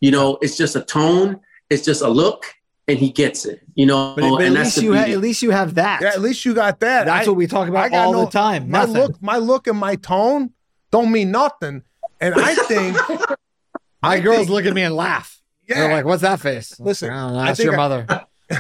[0.01, 1.41] You know, it's just a tone.
[1.69, 2.45] It's just a look,
[2.87, 3.61] and he gets it.
[3.75, 6.01] You know, But, but at, that's least you ha- at least you have that.
[6.03, 7.07] yeah, at least you got that.
[7.07, 8.71] That's I- what we talk I about got all no- the time.
[8.71, 8.95] My Nothing.
[8.95, 10.53] look, my look, and my tone
[10.93, 11.83] don't mean nothing.
[12.21, 12.97] And I think
[14.03, 15.41] My I girls think- look at me and laugh.
[15.67, 18.07] They're like, "What's that face?" Listen, oh, I don't know, that's think your I- mother.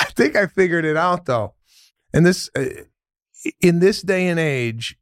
[0.00, 1.54] I think I figured it out though.
[2.12, 2.64] And this, uh,
[3.60, 4.96] in this day and age,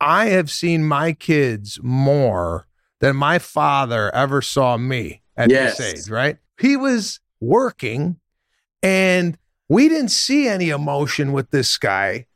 [0.00, 2.66] I have seen my kids more
[3.00, 5.78] than my father ever saw me at Yes.
[5.78, 6.10] this age.
[6.10, 6.38] Right?
[6.60, 8.16] He was working,
[8.82, 9.36] and
[9.68, 12.26] we didn't see any emotion with this guy.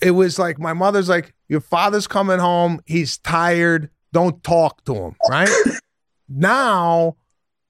[0.00, 2.80] It was like my mother's like, "Your father's coming home.
[2.86, 3.90] He's tired.
[4.12, 5.48] Don't talk to him." Right?
[6.28, 7.16] now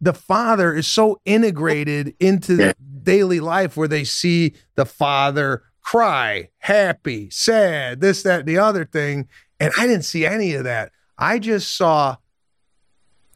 [0.00, 2.72] the father is so integrated into.
[3.03, 9.29] Daily life where they see the father cry, happy, sad, this, that, the other thing.
[9.59, 10.93] And I didn't see any of that.
[11.19, 12.17] I just saw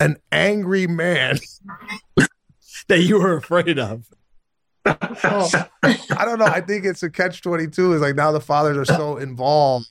[0.00, 1.38] an angry man.
[2.88, 4.07] that you were afraid of.
[4.85, 6.44] I don't know.
[6.44, 9.88] I think it's a catch 22 is like now the fathers are so involved.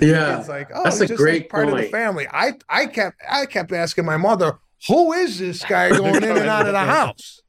[0.00, 0.38] Yeah.
[0.38, 2.26] It's like, oh, That's he's a just great like part of the family.
[2.30, 6.38] I, I kept, I kept asking my mother, who is this guy going in and
[6.40, 7.40] out of the house?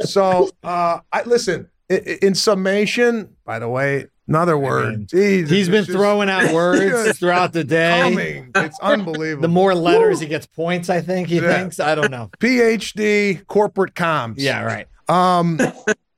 [0.00, 1.68] So, uh, I listen.
[1.90, 4.90] i- i- In summation, by the way, another word.
[4.98, 8.00] mean, Jesus, He's been it's just throwing out words throughout the day.
[8.02, 8.50] coming.
[8.54, 9.42] It's unbelievable.
[9.42, 11.52] The more letters he gets points, I think he Yeah.
[11.58, 11.80] thinks.
[11.80, 12.30] I don't know.
[12.38, 14.34] PhD corporate comms.
[14.38, 14.86] Yeah, right.
[15.08, 15.58] Um,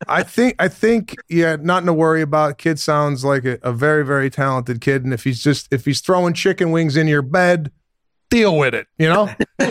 [0.06, 2.58] I think I think yeah, nothing to worry about.
[2.58, 6.00] Kid sounds like a, a very very talented kid, and if he's just if he's
[6.02, 7.70] throwing chicken wings in your bed,
[8.28, 8.86] deal with it.
[8.98, 9.30] You know.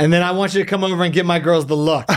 [0.00, 2.08] And then I want you to come over and give my girls the look,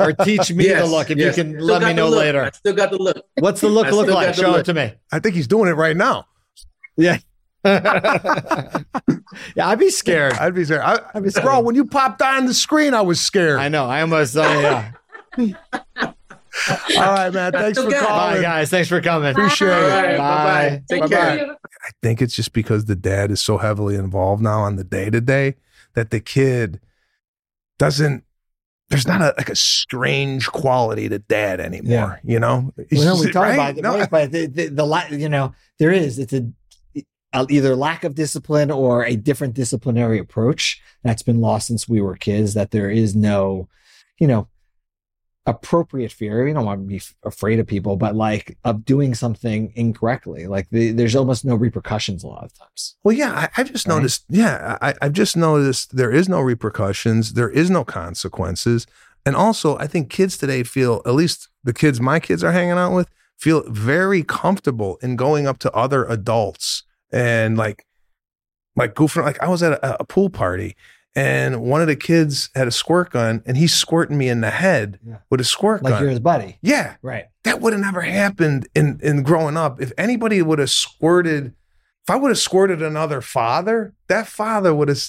[0.00, 1.10] or teach me the look.
[1.10, 1.36] If yes.
[1.36, 2.20] you can Still let me know look.
[2.20, 2.42] later.
[2.42, 3.22] I still got the look.
[3.38, 4.28] What's the look I look like?
[4.28, 4.94] got the Show it to me.
[5.12, 6.26] I think he's doing it right now.
[6.96, 7.18] Yeah.
[7.64, 8.82] yeah,
[9.58, 10.32] I'd be scared.
[10.34, 10.80] I'd be scared.
[10.80, 11.44] I, I'd be scared.
[11.44, 13.58] bro, when you popped on the screen, I was scared.
[13.60, 13.84] I know.
[13.86, 14.36] I almost.
[14.36, 14.90] Uh,
[15.36, 15.52] yeah.
[15.98, 16.12] All
[16.96, 17.52] right, man.
[17.52, 18.00] Thanks for okay.
[18.00, 18.70] Bye, guys.
[18.70, 19.30] Thanks for coming.
[19.32, 19.88] Appreciate All it.
[19.88, 20.44] right, Bye.
[20.44, 20.82] bye-bye.
[20.88, 21.36] Take Bye-bye.
[21.36, 21.50] care.
[21.52, 25.10] I think it's just because the dad is so heavily involved now on the day
[25.10, 25.56] to day
[25.94, 26.80] that the kid
[27.78, 28.24] doesn't.
[28.88, 32.20] There's not a like a strange quality to dad anymore.
[32.22, 33.54] You know, Well, no, we talk right?
[33.54, 36.46] about it, No, right, but the, the, the la- you know there is it's a,
[37.32, 42.00] a either lack of discipline or a different disciplinary approach that's been lost since we
[42.00, 42.54] were kids.
[42.54, 43.68] That there is no,
[44.20, 44.46] you know,
[45.46, 46.46] appropriate fear.
[46.46, 50.46] You don't want to be afraid of people, but like of doing something incorrectly.
[50.46, 52.96] Like the, there's almost no repercussions a lot of times.
[53.04, 53.96] Well, yeah, I, I've just Right?
[53.96, 54.24] noticed.
[54.28, 58.86] Yeah, I, I've just noticed there is no repercussions, there is no consequences,
[59.24, 62.72] and also I think kids today feel, at least the kids my kids are hanging
[62.72, 66.82] out with, feel very comfortable in going up to other adults
[67.12, 67.86] and like
[68.74, 70.76] like goofing like I was at a, a pool party
[71.16, 74.50] and one of the kids had a squirt gun and he's squirting me in the
[74.50, 75.16] head Yeah.
[75.30, 75.92] with a squirt Like gun.
[75.94, 76.58] Like you're his buddy.
[76.62, 76.96] yeah.
[77.02, 77.24] Right.
[77.44, 79.80] That would have never happened in in growing up.
[79.80, 81.54] If anybody would have squirted
[82.04, 85.02] if I would have squirted another father, that father would have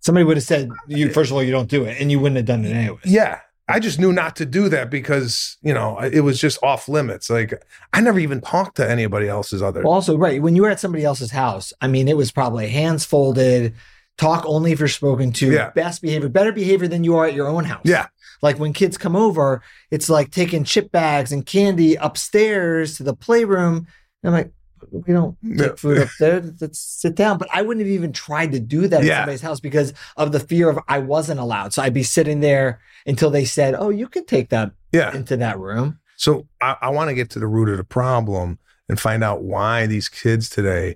[0.00, 2.36] Somebody would have said, "You first of all, you don't do it," and you wouldn't
[2.36, 2.98] have done it anyway.
[3.04, 3.40] Yeah.
[3.70, 7.28] I just knew not to do that because, you know, it was just off limits.
[7.28, 9.82] Like I never even talked to anybody else's other.
[9.84, 13.04] Also, right when you were at somebody else's house, I mean, it was probably hands
[13.04, 13.74] folded,
[14.18, 15.70] talk only if you're spoken to, Yeah.
[15.70, 17.82] best behavior, better behavior than you are at your own house.
[17.84, 18.06] Yeah.
[18.42, 23.14] Like when kids come over, it's like taking chip bags and candy upstairs to the
[23.14, 23.86] playroom.
[24.22, 24.52] And I'm like,
[24.92, 26.42] we don't take food up there.
[26.60, 27.38] Let's sit down.
[27.38, 29.14] But I wouldn't have even tried to do that Yeah.
[29.14, 31.72] at somebody's house because of the fear of I wasn't allowed.
[31.72, 35.14] So I'd be sitting there until they said, "Oh, you can take that yeah.
[35.16, 38.58] into that room." So I, I want to get to the root of the problem
[38.88, 40.94] and find out why these kids today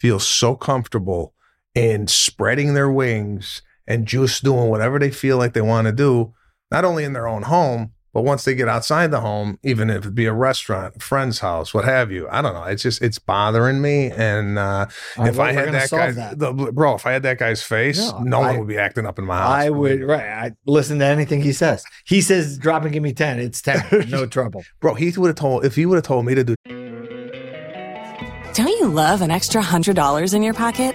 [0.00, 1.34] feel so comfortable
[1.74, 6.32] in spreading their wings and just doing whatever they feel like they want to do,
[6.70, 10.04] not only in their own home, but once they get outside the home, even if
[10.04, 12.28] it be a restaurant, a friend's house, what have you.
[12.30, 12.64] I don't know.
[12.64, 14.10] It's just it's bothering me.
[14.10, 16.38] And uh, All right, if I had that solve guy's that.
[16.38, 19.06] The, bro, if I had that guy's face, No, no, I- one would be acting
[19.06, 19.48] up in my house.
[19.64, 20.20] I would right.
[20.28, 21.84] I listen to anything he says.
[22.04, 23.38] He says, "Drop and give me 10.
[23.40, 23.82] It's ten.
[24.10, 24.92] No trouble." bro.
[24.92, 26.54] He would have told if he would have told me to do
[28.52, 30.94] Don't you love an extra $100 in your pocket?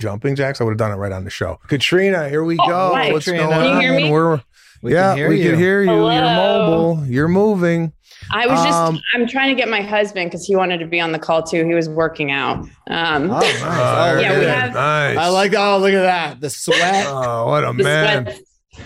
[0.00, 1.58] Jumping jacks, I would have done it right on the show.
[1.68, 2.94] Katrina, here we Oh, go.
[2.94, 3.12] hi.
[3.12, 3.48] What's Katrina.
[3.48, 3.80] going Can you on?
[3.80, 4.10] hear me?
[4.10, 4.40] We're
[4.82, 5.50] We yeah, can hear we you.
[5.50, 5.90] can hear you.
[6.10, 7.04] You're mobile.
[7.06, 7.92] You're moving.
[8.30, 11.00] I was just, Um, I'm trying to get my husband because he wanted to be
[11.00, 11.64] on the call too.
[11.66, 12.58] He was working out.
[12.88, 13.62] Um, Oh, nice.
[13.62, 15.16] Oh, Yeah, we have- nice.
[15.18, 15.54] I like.
[15.56, 16.40] Oh, look at that.
[16.40, 17.06] The sweat.
[17.08, 18.24] Oh, what a the man.
[18.26, 18.40] sweat-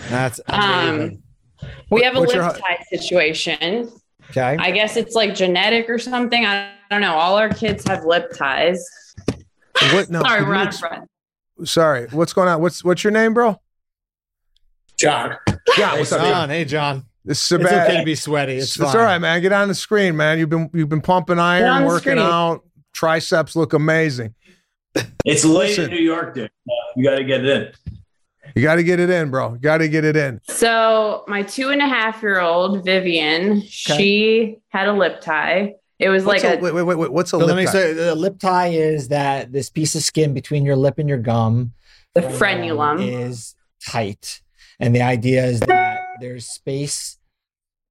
[0.09, 1.21] That's amazing.
[1.61, 3.91] um, we have a What's your lip tie situation.
[4.31, 4.55] okay.
[4.59, 6.45] I guess it's like genetic or something.
[6.45, 7.13] I don't know.
[7.15, 8.83] All our kids have lip ties.
[9.93, 10.09] What?
[10.09, 10.21] No.
[10.21, 11.07] Sorry, could we're out ex- of breath.
[11.65, 12.07] sorry.
[12.11, 12.61] What's going on?
[12.61, 13.59] What's what's your name, bro?
[14.99, 15.35] John.
[15.75, 15.97] John.
[15.99, 16.29] What's up, John.
[16.29, 16.49] John?
[16.49, 17.05] Hey, John.
[17.25, 17.79] This is It's Sebastian.
[17.81, 18.57] okay to be sweaty.
[18.57, 19.41] It's, It's, all right, man.
[19.41, 20.37] Get on the screen, man.
[20.39, 22.63] You've been you've been pumping iron, working out.
[22.93, 24.35] Triceps look amazing.
[25.25, 25.85] It's late Listen.
[25.85, 26.51] in New York, dude.
[26.95, 27.93] You got to get it in.
[28.55, 29.53] You got to get it in, bro.
[29.53, 30.39] You got to get it in.
[30.43, 35.73] So my two and a half year old Vivian, she had a lip tie.
[36.03, 37.11] It was What's like a, a, wait, wait, wait, wait.
[37.13, 37.71] What's a So lip tie?
[37.71, 41.17] say, the lip tie is that this piece of skin between your lip and your
[41.17, 41.73] gum
[42.13, 43.01] the frenulum.
[43.01, 44.41] is tight,
[44.79, 47.17] and the idea is that there's space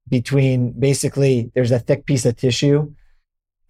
[0.09, 0.73] between.
[0.79, 2.93] Basically, there's a thick piece of tissue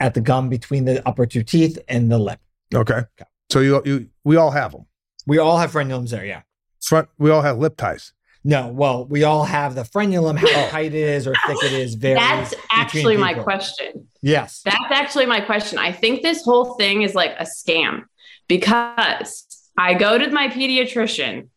[0.00, 2.40] at the gum between the upper two teeth and the lip.
[2.74, 3.02] Okay.
[3.50, 4.86] So you you we all have them.
[5.26, 6.24] We all have frenulums there.
[6.24, 6.42] Yeah.
[6.82, 7.08] Front.
[7.16, 8.12] We all have lip ties.
[8.44, 10.36] No, well, we all have the frenulum.
[10.36, 12.18] How tight it is or thick it is varies.
[12.18, 14.08] That's actually my question.
[14.20, 14.62] Yes.
[14.64, 15.78] That's actually my question.
[15.78, 18.04] I think this whole thing is like a scam
[18.48, 19.46] because
[19.78, 21.48] I go to my pediatrician.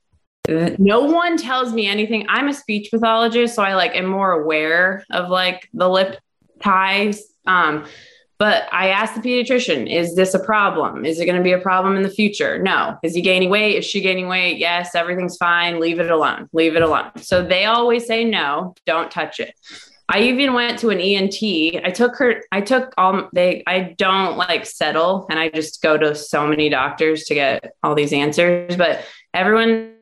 [0.48, 2.28] No one tells me anything.
[2.30, 6.20] I'm a speech pathologist, so I like am more aware of like the lip
[6.62, 7.24] ties.
[7.48, 7.86] Um,
[8.38, 11.06] but I asked the pediatrician, is this a problem?
[11.06, 12.62] Is it going to be a problem in the future?
[12.62, 12.98] No.
[13.02, 13.78] Is he gaining weight?
[13.78, 14.58] Is she gaining weight?
[14.58, 15.80] Yes, everything's fine.
[15.80, 16.50] Leave it alone.
[16.52, 17.12] Leave it alone.
[17.18, 19.54] So they always say no, don't touch it.
[20.08, 21.42] I even went to an ENT.
[21.84, 25.98] I took her, I took all they, I don't like settle and I just go
[25.98, 28.76] to so many doctors to get all these answers.
[28.76, 29.96] But everyone,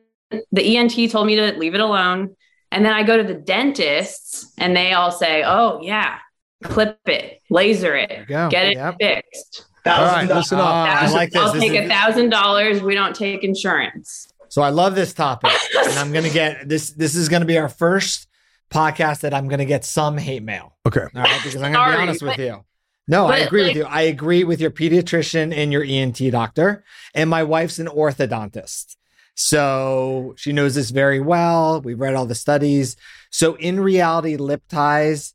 [0.52, 2.36] the ENT told me to leave it alone.
[2.70, 6.18] And then I go to the dentists and they all say, oh, yeah,
[6.62, 8.96] clip it, laser it, get it Yep.
[9.00, 9.66] fixed.
[9.86, 10.66] All right, listen up.
[10.66, 11.42] I like this.
[11.42, 12.82] I'll This take a thousand dollars.
[12.82, 14.28] We don't take insurance.
[14.48, 16.90] So I love this topic, and I'm gonna get this.
[16.90, 18.28] This is gonna be our first
[18.70, 20.76] podcast that I'm gonna get some hate mail.
[20.86, 21.00] Okay.
[21.02, 22.64] All right, because I'm gonna be Sorry, honest with you.
[23.06, 23.84] No, I agree like- with you.
[23.84, 26.82] I agree with your pediatrician and your ENT doctor.
[27.14, 28.96] And my wife's an orthodontist.
[29.34, 31.82] So she knows this very well.
[31.82, 32.96] We've read all the studies.
[33.30, 35.33] So in reality, lip ties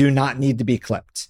[0.00, 1.28] do not need to be clipped.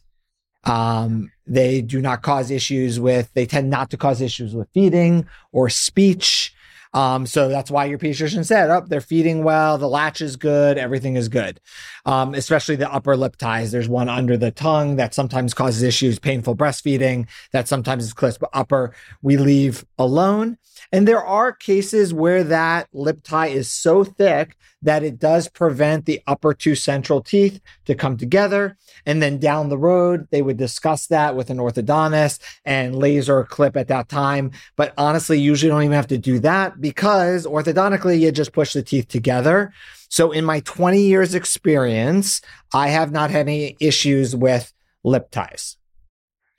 [0.62, 5.26] Um, they do not cause issues with, they tend not to cause issues with feeding
[5.50, 6.54] or speech.
[6.92, 10.76] Um, so that's why your pediatrician said, oh, they're feeding well, the latch is good,
[10.76, 11.60] everything is good.
[12.04, 13.70] Um, especially the upper lip ties.
[13.70, 18.40] There's one under the tongue that sometimes causes issues, painful breastfeeding, that sometimes is clipped,
[18.40, 20.58] but upper we leave alone.
[20.92, 26.06] And there are cases where that lip tie is so thick that it does prevent
[26.06, 28.78] the upper two central teeth to come together.
[29.04, 33.76] And then down the road, they would discuss that with an orthodontist and laser clip
[33.76, 34.52] at that time.
[34.76, 38.82] But honestly, usually don't even have to do that because orthodontically, you just push the
[38.82, 39.72] teeth together.
[40.08, 42.40] So in my 20 years experience,
[42.72, 44.72] I have not had any issues with
[45.04, 45.76] lip ties.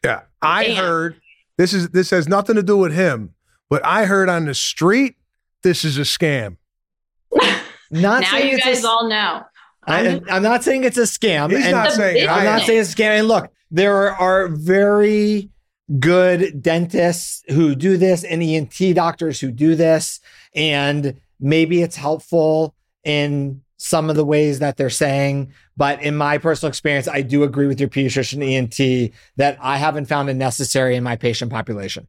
[0.03, 1.21] Yeah, I heard
[1.57, 3.36] this is this has nothing to do with him,
[3.69, 5.15] but I heard on the street
[5.63, 6.57] this is a scam.
[7.91, 9.43] Not now saying you it's guys a- all know.
[9.84, 11.49] I, I'm not saying it's a scam.
[11.51, 12.29] He's and not saying it.
[12.29, 13.19] I'm not saying it's a scam.
[13.19, 15.49] And look, there are very
[15.99, 20.19] good dentists who do this and ENT doctors who do this.
[20.56, 25.51] And maybe it's helpful in some of the ways that they're saying.
[25.75, 30.06] But in my personal experience, I do agree with your pediatrician ENT that I haven't
[30.06, 32.08] found it necessary in my patient population.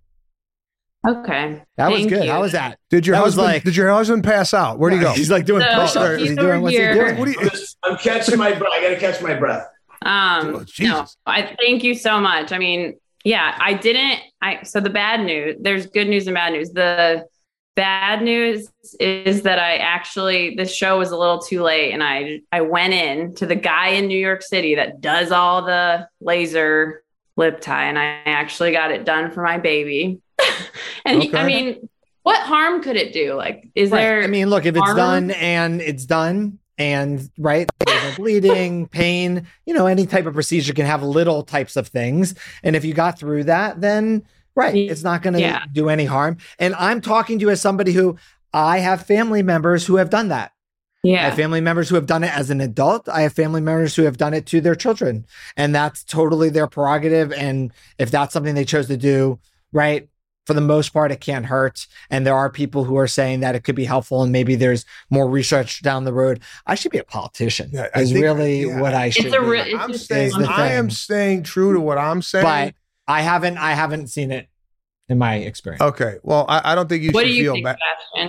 [1.07, 1.63] Okay.
[1.79, 2.25] That was good.
[2.25, 2.31] you.
[2.31, 2.79] How was that?
[2.91, 4.79] Did your That was husband like- did your husband pass out?
[4.79, 5.13] Where'd he go?
[5.15, 6.21] He's like doing So, push-ups.
[6.21, 6.49] he's Is he doing?
[6.51, 7.19] over What's he doing?
[7.19, 8.71] What do you I'm, just- I'm catching my breath.
[8.73, 9.67] I got to catch my breath.
[10.03, 12.53] Um, Oh, no, I thank you so much.
[12.53, 14.21] I mean, yeah, I didn't.
[14.41, 15.57] I so the bad news.
[15.61, 16.71] There's good news and bad news.
[16.71, 17.27] The
[17.75, 18.69] bad news
[19.01, 22.95] is that I actually this show was a little too late, and I I went
[22.95, 27.03] in to the guy in New York City that does all the laser
[27.37, 30.21] lip tie, and I actually got it done for my baby.
[31.05, 31.89] and he, I mean,
[32.25, 33.35] what harm could it do?
[33.35, 34.01] Like, is Right.
[34.03, 34.23] there?
[34.23, 34.97] I mean, look, if it's harm?
[34.97, 37.71] done and it's done, and right,
[38.17, 42.35] bleeding, pain, you know, any type of procedure can have little types of things.
[42.65, 44.25] And if you got through that, then
[44.57, 45.63] right, it's not going to Yeah.
[45.73, 46.39] do any harm.
[46.59, 48.17] And I'm talking to you as somebody who
[48.53, 50.51] I have family members who have done that.
[51.05, 53.09] I yeah, have family members who have done it as an adult.
[53.09, 55.25] I have family members who have done it to their children.
[55.57, 57.33] And that's totally their prerogative.
[57.33, 59.39] And if that's something they chose to do,
[59.73, 60.09] right,
[60.47, 61.87] for the most part, it can't hurt.
[62.11, 64.85] And there are people who are saying that it could be helpful and maybe there's
[65.11, 66.41] more research down the road.
[66.67, 68.81] I should be a politician, Yeah, I is think- really yeah.
[68.81, 69.47] what I It's should a be.
[69.47, 70.95] re- it's I'm just staying, is I am thing.
[70.95, 72.45] staying true to what I'm saying.
[72.45, 72.75] but
[73.07, 74.49] I haven't I haven't seen it
[75.09, 75.83] in my experience.
[75.83, 77.79] okay, well, I, I don't think you what should do you feel bad.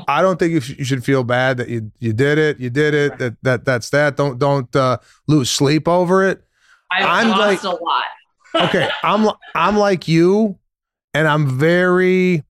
[0.07, 2.59] I don't think you, sh- you should feel bad that you you did it.
[2.59, 3.17] You did it.
[3.19, 4.17] That that that's that.
[4.17, 4.97] Don't don't uh,
[5.27, 6.43] lose sleep over it.
[6.91, 8.03] I've I'm lost like- a lot.
[8.69, 10.57] Okay, I'm li- I'm like you,
[11.13, 12.43] and I'm very.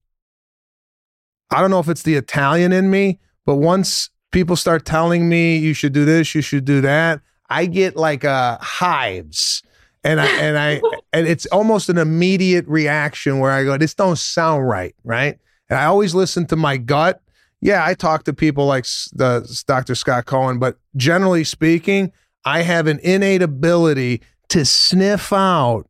[1.52, 5.58] I don't know if it's the Italian in me, but once people start telling me
[5.58, 9.63] you should do this, you should do that, I get like uh, hives,
[10.04, 10.82] and I and I
[11.13, 15.38] and it's almost an immediate reaction where I go, this don't sound right, right?
[15.69, 17.21] And I always listen to my gut.
[17.62, 19.95] Yeah, I talk to people like the Dr.
[19.95, 22.12] Scott Cohen, but generally speaking,
[22.43, 25.88] I have an innate ability to sniff out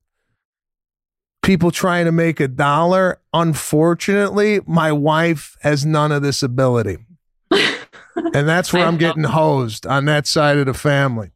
[1.44, 3.20] people trying to make a dollar.
[3.34, 6.98] Unfortunately, my wife has none of this ability.
[7.52, 9.00] and that's where I I'm know.
[9.00, 11.32] getting hosed on that side of the family.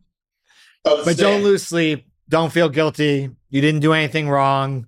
[0.84, 2.08] But don't lose sleep.
[2.30, 3.30] Don't feel guilty.
[3.50, 4.88] You didn't do anything wrong.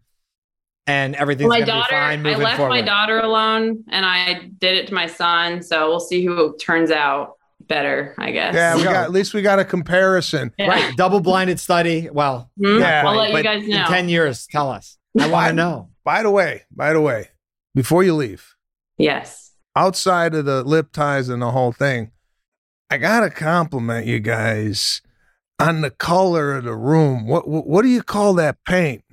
[0.88, 2.70] And everything's my gonna be daughter, fine I left forward.
[2.72, 5.62] my daughter alone and I did it to my son.
[5.62, 7.34] So we'll see who turns out
[7.68, 8.56] better, I guess.
[8.56, 10.52] Yeah, we got at least we got a comparison.
[10.58, 10.68] Yeah.
[10.68, 10.98] Right.
[10.98, 12.10] Double blinded study.
[12.12, 12.80] Well, Hmm?
[12.80, 13.04] Yeah.
[13.06, 13.82] I'll let you guys know.
[13.82, 14.98] In 10 years, tell us.
[15.20, 15.90] I want to know.
[16.04, 17.30] By the way, by the way,
[17.76, 18.56] before you leave,
[18.98, 19.52] Yes.
[19.76, 22.12] outside of the lip ties and the whole thing,
[22.90, 25.02] I gotta compliment you guys
[25.60, 27.28] on the color of the room.
[27.28, 29.04] What what, what do you call that paint,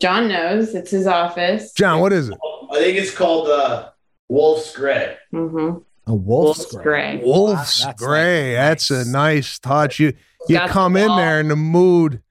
[0.00, 1.72] John knows it's his office.
[1.72, 2.00] John?
[2.00, 2.38] What is it?
[2.72, 3.90] I think it's called uh,
[4.28, 5.16] Wolf's Gray.
[5.32, 5.78] Mm-hmm.
[6.06, 6.82] A wolf's, Wolf's gray.
[7.16, 7.20] gray.
[7.24, 8.52] Wolf's Wow, that's gray.
[8.54, 8.56] nice.
[8.88, 9.98] That's a nice touch.
[9.98, 10.12] You
[10.48, 12.22] you Got the come in there and the mood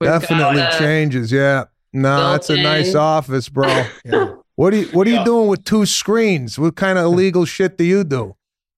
[0.00, 1.30] We've definitely the changes.
[1.30, 1.64] Yeah.
[1.92, 3.84] No, that's a nice office, bro.
[4.04, 4.34] Yeah.
[4.56, 6.58] What are you What are you doing with two screens?
[6.58, 8.34] What kind of illegal shit do you do?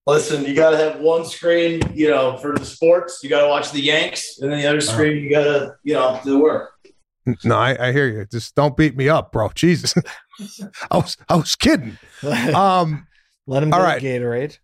[0.07, 3.20] Listen, you got to have one screen, you know, for the sports.
[3.22, 5.95] You got to watch the Yanks, and then the other screen, you got to, you
[5.95, 6.70] know, do the work.
[7.45, 8.24] No, I, I hear you.
[8.26, 9.51] Just don't beat me up, bro.
[9.55, 9.95] Jesus,
[10.91, 11.99] I was I was kidding.
[12.22, 13.07] Um,
[13.47, 14.03] Let him all get right.
[14.03, 14.59] a Gatorade.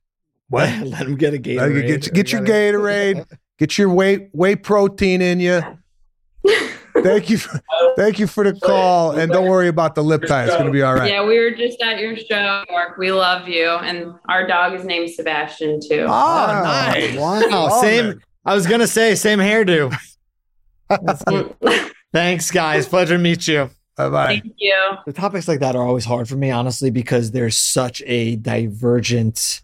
[0.49, 0.69] What?
[0.85, 1.87] Let him get a Gatorade.
[1.87, 3.27] Get, get your gotta- Gatorade.
[3.59, 5.63] Get your whey whey protein in you.
[7.07, 7.39] Thank you.
[7.39, 10.45] For, the Thank you for the call, and don't worry about the lip tie.
[10.45, 11.11] It's going to be all right.
[11.11, 12.99] Yeah, we were just at your show, Mark.
[12.99, 16.07] We love you, and our dog is named Sebastian too.
[16.09, 17.17] Ah, oh, nice.
[17.17, 17.43] Wow.
[17.51, 18.07] Oh, same.
[18.07, 18.23] man.
[18.45, 19.97] I was gonna say same hairdo.
[22.13, 22.87] Thanks, guys.
[22.87, 23.71] Pleasure to meet you.
[23.97, 24.27] Bye bye.
[24.27, 24.77] Thank you.
[25.07, 29.63] The topics like that are always hard for me, honestly, because there's such a divergent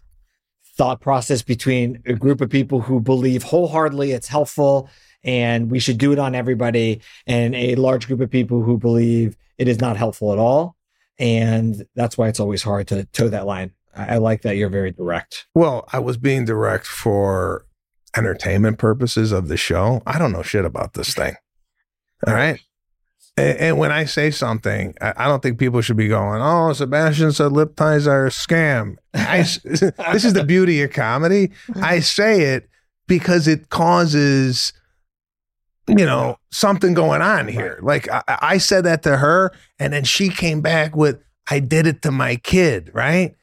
[0.75, 4.89] thought process between a group of people who believe wholeheartedly it's helpful
[5.23, 9.35] and we should do it on everybody, and a large group of people who believe
[9.57, 10.75] it is not helpful at all.
[11.19, 13.71] And that's why it's always hard to toe that line.
[13.95, 15.47] I I like that you're very direct.
[15.53, 17.65] Well, I was being direct for
[18.15, 20.01] entertainment purposes of the show.
[20.05, 21.35] I don't know shit about this thing.
[22.27, 22.59] All right.
[23.35, 26.73] And, and when I say something, I, I don't think people should be going, "Oh,
[26.73, 31.51] Sebastian said lip ties are a scam." I this is the beauty of comedy.
[31.75, 32.69] I say it
[33.07, 34.73] because it causes,
[35.87, 37.79] you know, something going on here.
[37.81, 41.87] Like I, I said that to her, and then she came back with, "I did
[41.87, 43.35] it to my kid." Right?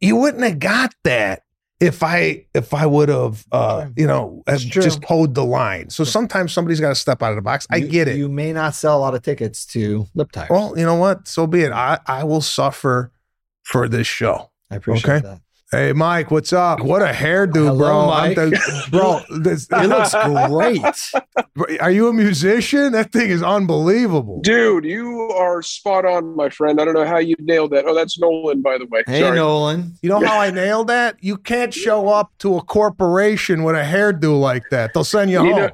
[0.00, 1.42] You wouldn't have got that
[1.80, 5.90] if I if I would have uh you know have just hoed the line.
[5.90, 7.66] So sometimes somebody's got to step out of the box.
[7.70, 8.16] I You- get it.
[8.16, 10.50] You may not sell a lot of tickets to lip tires.
[10.50, 11.26] well, you know what?
[11.26, 11.72] So be it.
[11.72, 13.12] I I will suffer
[13.62, 14.50] for this show.
[14.70, 15.26] I appreciate okay.
[15.26, 15.40] that.
[15.72, 16.80] Hey Mike, what's up?
[16.80, 18.06] What a hairdo, Hello, bro!
[18.08, 18.34] Mike.
[18.34, 21.12] the- bro, this, It looks
[21.54, 21.80] great.
[21.80, 22.90] Are you a musician?
[22.90, 24.40] That thing is unbelievable.
[24.40, 26.80] Dude, you are spot on, my friend.
[26.80, 27.84] I don't know how you nailed that.
[27.86, 29.04] Oh, that's Nolan, by the way.
[29.06, 29.36] Hey, Sorry.
[29.36, 29.94] Nolan.
[30.02, 31.22] You know how I nailed that?
[31.22, 34.92] You can't show up to a corporation with a hairdo like that.
[34.92, 35.60] They'll send you, You home.
[35.62, 35.70] know,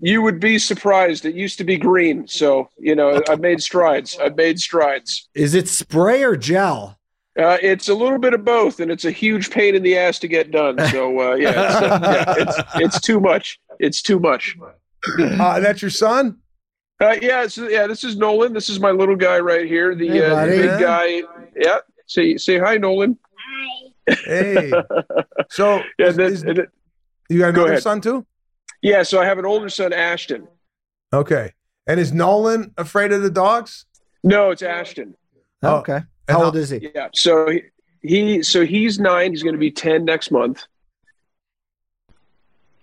[0.00, 1.24] you would be surprised.
[1.24, 4.18] It used to be green, so you know I've made strides.
[4.22, 5.26] I've made strides.
[5.34, 6.97] Is it spray or gel?
[7.38, 10.18] Uh, it's a little bit of both, and it's a huge pain in the ass
[10.18, 10.76] to get done.
[10.90, 12.56] So uh, yeah, it's, uh, yeah, it's
[12.96, 13.60] it's too much.
[13.78, 14.56] It's too much.
[15.20, 16.38] Uh, that's your son?
[17.00, 17.86] Uh, yeah, it's, yeah.
[17.86, 18.52] This is Nolan.
[18.52, 19.94] This is my little guy right here.
[19.94, 20.56] The, Hey, uh, the buddy.
[20.62, 21.22] big guy.
[21.56, 21.78] Yeah.
[22.06, 23.16] Say say hi, Nolan.
[24.08, 24.14] Hi.
[24.24, 24.72] Hey.
[25.50, 26.06] So Yeah.
[26.08, 26.66] is- Then, is- and then-
[27.30, 27.82] you got Go another ahead.
[27.84, 28.26] son too?
[28.82, 29.02] yeah.
[29.04, 30.48] So I have an older son, Ashton.
[31.12, 31.52] Okay.
[31.86, 33.86] And is Nolan afraid of the dogs?
[34.24, 35.14] No, it's Ashton.
[35.62, 36.00] Oh, okay.
[36.28, 36.90] And How how- old is he?
[36.94, 37.08] Yeah.
[37.14, 37.62] So he,
[38.02, 39.32] he so he's nine.
[39.32, 40.64] He's going to be ten next month.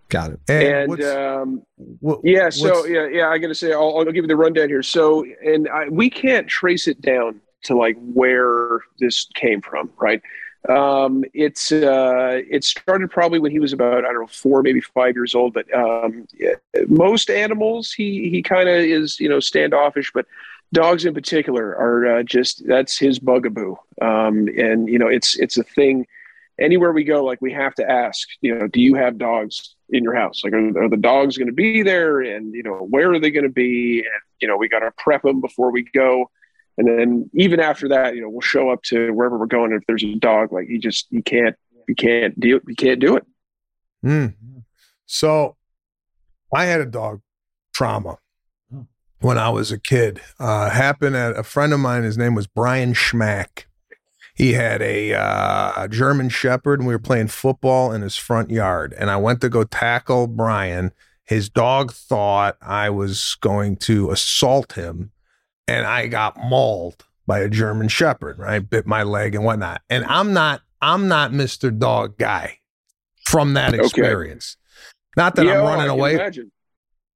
[0.10, 0.40] Got it.
[0.48, 1.64] And, And, um,
[2.00, 2.50] what- yeah.
[2.50, 3.30] So yeah, yeah.
[3.30, 4.84] I got to say, I'll, I'll give you the rundown here.
[4.84, 10.22] So, and I, we can't trace it down to like where this came from, right?
[10.70, 14.82] Um, it's uh, it started probably when he was about I don't know four, maybe
[14.82, 15.54] five years old.
[15.54, 16.54] But um, yeah,
[16.88, 20.26] most animals, he he kind of is you know standoffish, but
[20.76, 23.76] dogs in particular are uh, just that's his bugaboo.
[24.02, 26.06] Um, and you know, it's it's a thing.
[26.60, 30.04] Anywhere we go, like we have to ask, you know, do you have dogs in
[30.04, 30.42] your house?
[30.44, 32.22] Like, are, are the dogs going to be there?
[32.22, 34.00] And you know, where are they going to be?
[34.00, 36.30] And you know, we got to prep them before we go.
[36.78, 39.72] And then even after that, you know, we'll show up to wherever we're going.
[39.72, 41.56] and If there's a dog, like he just he can't
[41.88, 43.26] he can't do he can't do it.
[44.06, 44.36] Mm.
[45.06, 45.56] So
[46.54, 47.22] I had a dog
[47.74, 48.18] trauma
[49.20, 50.22] when I was a kid.
[50.40, 52.04] Uh, happened at a friend of mine.
[52.04, 53.66] His name was Brian Schmack.
[54.34, 58.50] He had a, uh, a German Shepherd, and we were playing football in his front
[58.52, 58.94] yard.
[58.98, 60.92] And I went to go tackle Brian.
[61.24, 65.12] His dog thought I was going to assault him,
[65.68, 68.38] and I got mauled by a German Shepherd.
[68.38, 69.82] Right, bit my leg and whatnot.
[69.90, 72.60] And I'm not, I'm not Mister Dog guy
[73.26, 73.84] from that Okay.
[73.84, 74.58] experience.
[75.18, 76.16] Not that Yeah, I'm running away.
[76.16, 76.52] imagine.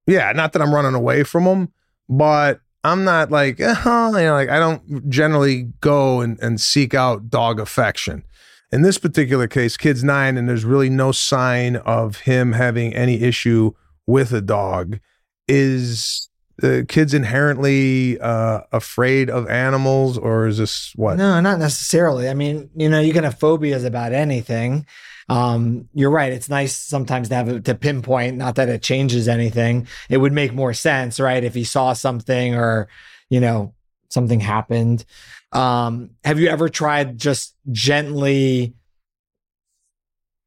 [0.08, 1.72] Yeah, not that I'm running away from them,
[2.10, 6.94] but I'm not like, eh, you know, like I don't generally go and, and seek
[6.94, 8.24] out dog affection.
[8.72, 13.22] In this particular case, kid's nine, and there's really no sign of him having any
[13.22, 13.72] issue
[14.06, 15.00] with a dog.
[15.48, 21.18] Is the kid's inherently uh, afraid of animals, or is this what?
[21.18, 22.30] No, not necessarily.
[22.30, 24.86] I mean, you know, you can have phobias about anything.
[25.30, 26.32] Um, you're right.
[26.32, 29.88] It's nice sometimes to have it to pinpoint, not that it changes anything.
[30.10, 31.44] It would make more sense, right?
[31.44, 32.88] If he saw something or,
[33.30, 33.74] you know,
[34.10, 35.06] something happened.
[35.52, 38.74] Um, have you ever tried just gently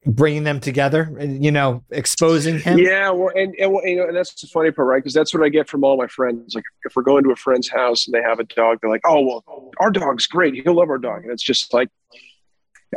[0.05, 2.79] bringing them together you know, exposing him?
[2.79, 4.99] Yeah, well, and and, you know, and that's the funny part, right?
[4.99, 6.55] Because that's what I get from all my friends.
[6.55, 9.03] Like, if we're going to a friend's house and they have a dog, they're like,
[9.07, 10.55] "Oh, well, our dog's great.
[10.55, 11.89] He'll love our dog." And it's just like,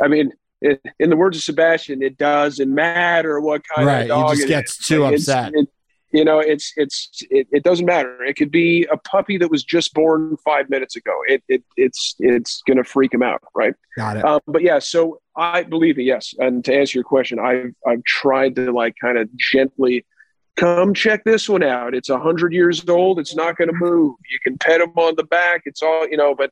[0.02, 0.32] I mean,
[0.62, 4.36] in the words of Sebastian, it doesn't matter what kind Right, of he dog.
[4.36, 4.86] just gets is.
[4.86, 5.52] too It's- upset.
[5.54, 5.68] it-
[6.12, 8.22] you know, it's it's it, it doesn't matter.
[8.24, 11.12] It could be a puppy that was just born five minutes ago.
[11.26, 13.74] It, it it's it's gonna freak him out, right?
[13.96, 14.24] Got it.
[14.24, 16.04] Um, but yeah, so I believe it.
[16.04, 16.32] yes.
[16.38, 20.06] And to answer your question, I've I've tried to like kind of gently
[20.54, 21.92] come check this one out.
[21.94, 23.18] It's a hundred years old.
[23.18, 24.14] It's not going to move.
[24.30, 25.62] You can pet him on the back.
[25.66, 26.50] It's all you know, but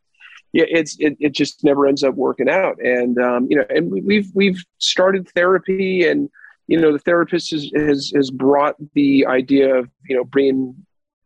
[0.55, 2.81] yeah, it's it, it just never ends up working out.
[2.81, 6.31] And um, you know, and we, we've we've started therapy, and
[6.69, 10.77] you know, the therapist has has, has brought the idea of you know bringing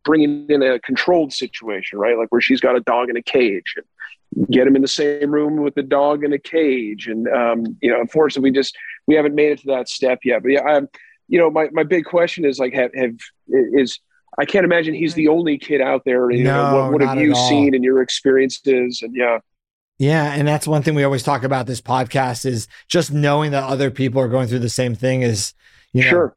[0.03, 2.16] bringing in a controlled situation, right?
[2.16, 5.31] Like where she's got a dog in a cage and get him in the same
[5.31, 7.09] room with the dog in a cage.
[7.09, 8.74] And, um, you know, unfortunately we just,
[9.07, 10.89] we haven't made it to that step yet, but yeah, I'm,
[11.29, 13.16] you know, my, my big question is like, have, have,
[13.49, 14.01] is,
[14.39, 16.30] I can't imagine he's the only kid out there.
[16.30, 19.01] You No, know, what, what have you seen in your experiences?
[19.03, 19.39] And yeah,
[19.99, 23.64] Yeah, and that's one thing we always talk about this podcast is just knowing that
[23.64, 25.55] other people are going through the same thing is
[25.93, 26.36] you know, sure.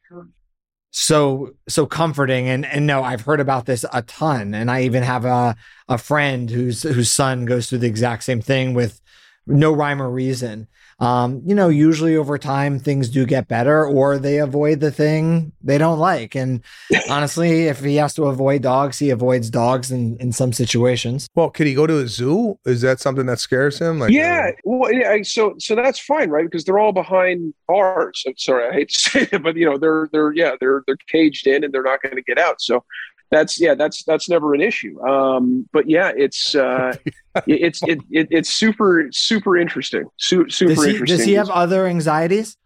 [0.92, 5.04] so so comforting and and no i've heard about this a ton and i even
[5.04, 5.56] have a
[5.88, 9.02] a friend whose whose son goes through the exact same thing with
[9.48, 10.68] no rhyme or reason
[11.02, 15.52] um you know usually over time things do get better or they avoid the thing
[15.64, 16.62] they don't like and
[17.10, 21.50] honestly if he has to avoid dogs he avoids dogs in in some situations Well,
[21.50, 22.58] could he go to a zoo?
[22.66, 24.00] Is that something that scares him?
[24.00, 26.46] Like, yeah, well, yeah, so so that's fine, right?
[26.46, 28.24] Because they're all behind bars.
[28.28, 30.98] I'm sorry, I hate to say it, but you know, they're they're yeah, they're they're
[31.08, 32.62] caged in and they're not going to get out.
[32.62, 32.84] So
[33.32, 35.02] that's yeah, that's that's never an issue.
[35.02, 36.94] Um, but yeah, it's uh,
[37.48, 40.04] it's it, it it's super super interesting.
[40.18, 41.18] Su- super does he, interesting.
[41.18, 42.58] does he have other anxieties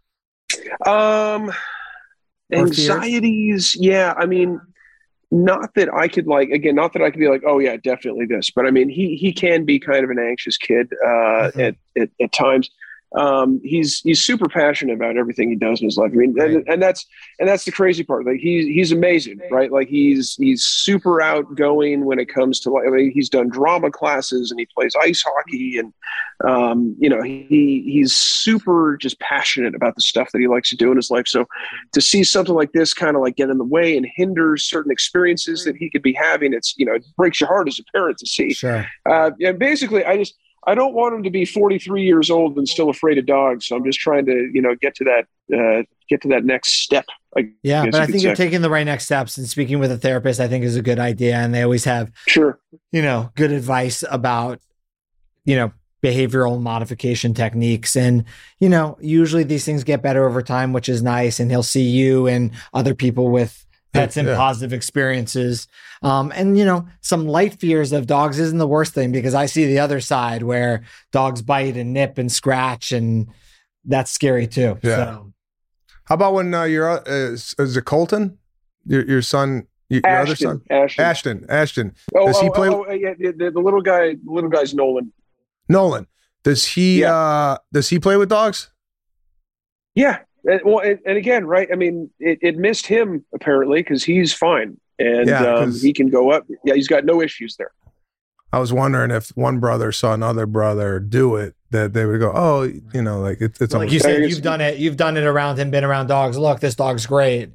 [0.85, 1.51] Um,
[2.51, 3.75] anxieties.
[3.79, 4.59] Yeah, I mean,
[5.31, 8.25] not that I could like again, not that I could be like, oh yeah, definitely
[8.25, 11.75] this, but I mean, he he can be kind of an anxious kid uh, at,
[11.97, 12.69] at at times.
[13.15, 16.11] Um, he's he's super passionate about everything he does in his life.
[16.11, 17.05] I mean, and, and that's
[17.39, 18.25] and that's the crazy part.
[18.25, 19.71] Like he's he's amazing, right?
[19.71, 23.89] Like he's he's super outgoing when it comes to like I mean, he's done drama
[23.89, 25.93] classes and he plays ice hockey and
[26.45, 30.75] um, you know he he's super just passionate about the stuff that he likes to
[30.75, 31.27] do in his life.
[31.27, 31.45] So
[31.93, 34.91] to see something like this kind of like get in the way and hinder certain
[34.91, 37.83] experiences that he could be having, it's you know it breaks your heart as a
[37.93, 38.53] parent to see.
[38.53, 40.35] sure Uh, and basically, I just
[40.67, 43.67] I don't want him to be 43 years old and still afraid of dogs.
[43.67, 45.25] So I'm just trying to you know get to that
[45.57, 47.05] uh, get to that next step.
[47.37, 49.97] I Yeah, but I think you're taking the right next steps and speaking with a
[49.97, 51.35] therapist, I think is a good idea.
[51.35, 52.59] And they always have, sure,
[52.91, 54.59] you know, good advice about,
[55.43, 55.71] you know,
[56.03, 57.95] behavioral modification techniques.
[57.95, 58.25] And,
[58.59, 61.39] you know, usually these things get better over time, which is nice.
[61.39, 63.64] And he'll see you and other people with
[63.95, 64.35] pets and Yeah.
[64.35, 65.67] positive experiences.
[66.01, 69.45] Um, and, you know, some light fears of dogs isn't the worst thing because I
[69.45, 73.27] see the other side where dogs bite and nip and scratch and
[73.85, 74.77] that's scary too.
[74.81, 74.95] Yeah.
[74.95, 75.33] So,
[76.05, 78.37] How about when uh, your uh, is, is it Colton,
[78.85, 81.05] your your son, your, your other son, Ashton.
[81.05, 81.95] Ashton, Ashton.
[82.15, 84.49] Oh, Does he oh, play oh, oh, yeah, the, the, the little guy, the little
[84.49, 85.13] guy's Nolan.
[85.69, 86.07] Nolan?
[86.43, 88.69] Does he uh does he play with dogs?
[89.95, 90.19] Yeah.
[90.47, 91.67] And, well, and, and again, right?
[91.71, 95.91] I mean, it, it missed him apparently because he's fine and Yeah, um, 'cause- he
[95.93, 96.45] can go up.
[96.63, 97.71] Yeah, he's got no issues there.
[98.53, 102.31] I was wondering if one brother saw another brother do it, that they would go,
[102.33, 102.61] oh,
[102.93, 104.77] you know, like it, it's like you said, you've done it.
[104.77, 105.71] You've done it around him.
[105.71, 106.37] Been around dogs.
[106.37, 107.49] Look, this dog's great.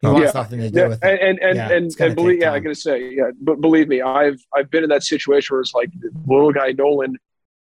[0.00, 0.12] He Oh.
[0.14, 0.40] wants Yeah.
[0.40, 1.22] nothing to do Yeah, with and it.
[1.22, 2.64] and and Yeah, and, and believe, yeah, I time.
[2.64, 5.90] gotta say, yeah, but believe me, I've I've been in that situation where it's like
[6.00, 7.16] the little guy Nolan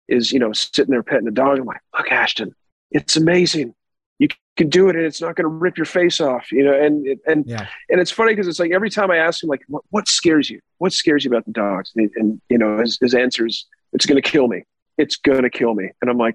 [0.07, 1.59] is you know sitting there petting the dog.
[1.59, 2.55] I'm like, look, Ashton,
[2.93, 3.75] it's amazing.
[4.19, 6.73] You can do it, and it's not going to rip your face off, you know.
[6.73, 7.67] And and Yeah.
[7.89, 10.51] and it's funny because it's like every time I ask him, like, what, what scares
[10.51, 10.61] you?
[10.79, 11.93] What scares you about the dogs?
[11.95, 14.65] And, and you know, his, his answer is, it's going to kill me.
[14.97, 15.91] It's going to kill me.
[16.03, 16.35] And I'm like,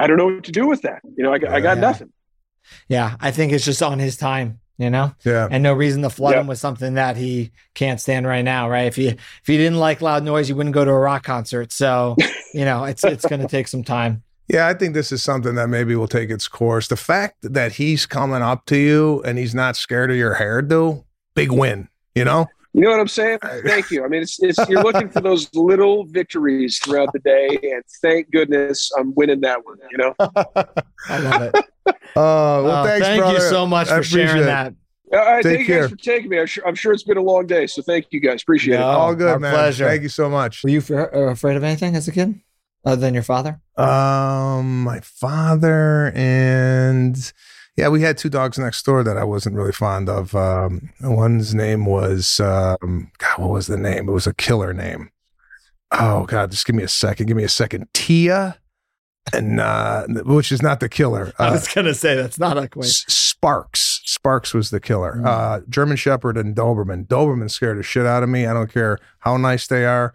[0.00, 1.00] I don't know what to do with that.
[1.16, 1.80] You know, I, got I got Yeah.
[1.82, 2.12] nothing.
[2.88, 5.46] Yeah, I think it's just on his time, you know, yeah.
[5.48, 6.40] and no reason to flood Yeah.
[6.40, 8.86] him with something that he can't stand right now, right?
[8.88, 11.70] If he if he didn't like loud noise, you wouldn't go to a rock concert.
[11.70, 12.16] So,
[12.52, 14.24] you know, it's it's going to take some time.
[14.48, 16.88] Yeah, I think this is something that maybe will take its course.
[16.88, 20.62] The fact that he's coming up to you and he's not scared of your hair,
[20.62, 21.88] though, big win.
[22.14, 22.46] You know?
[22.72, 23.38] You know what I'm saying?
[23.66, 24.04] Thank you.
[24.04, 28.30] I mean, it's, it's you're looking for those little victories throughout the day, and thank
[28.30, 29.78] goodness I'm winning that one.
[29.90, 30.14] You know,
[31.08, 31.54] I love it.
[31.56, 33.34] Uh, well, Oh, thanks, thank brother.
[33.38, 34.46] you so much I for sharing it.
[34.46, 34.74] that.
[35.12, 36.38] All right, Take thank you guys for taking me.
[36.38, 38.42] I'm sure, I'm sure it's been a long day, so thank you guys.
[38.42, 38.90] Appreciate No.
[38.90, 38.94] it.
[38.94, 39.54] All good, Our man.
[39.54, 39.86] pleasure.
[39.86, 40.62] Thank you so much.
[40.62, 42.38] Were you f- uh, afraid of anything as a kid,
[42.86, 43.60] other than your father?
[43.76, 47.32] Um, my father and
[47.76, 50.34] yeah, we had two dogs next door that I wasn't really fond of.
[50.34, 54.08] Um, one's name was um, God, what was the name?
[54.08, 55.10] It was a killer name.
[55.92, 57.26] Oh God, just give me a second.
[57.26, 57.88] Give me a second.
[57.92, 58.58] Tia,
[59.34, 61.32] and uh, which is not the killer.
[61.38, 62.86] I Uh, was going to say that's not a quite.
[62.86, 64.00] S- Sparks.
[64.06, 65.16] Sparks was the killer.
[65.22, 65.26] Mm.
[65.26, 67.06] Uh, German Shepherd and Doberman.
[67.06, 68.46] Doberman scared the shit out of me.
[68.46, 70.14] I don't care how nice they are.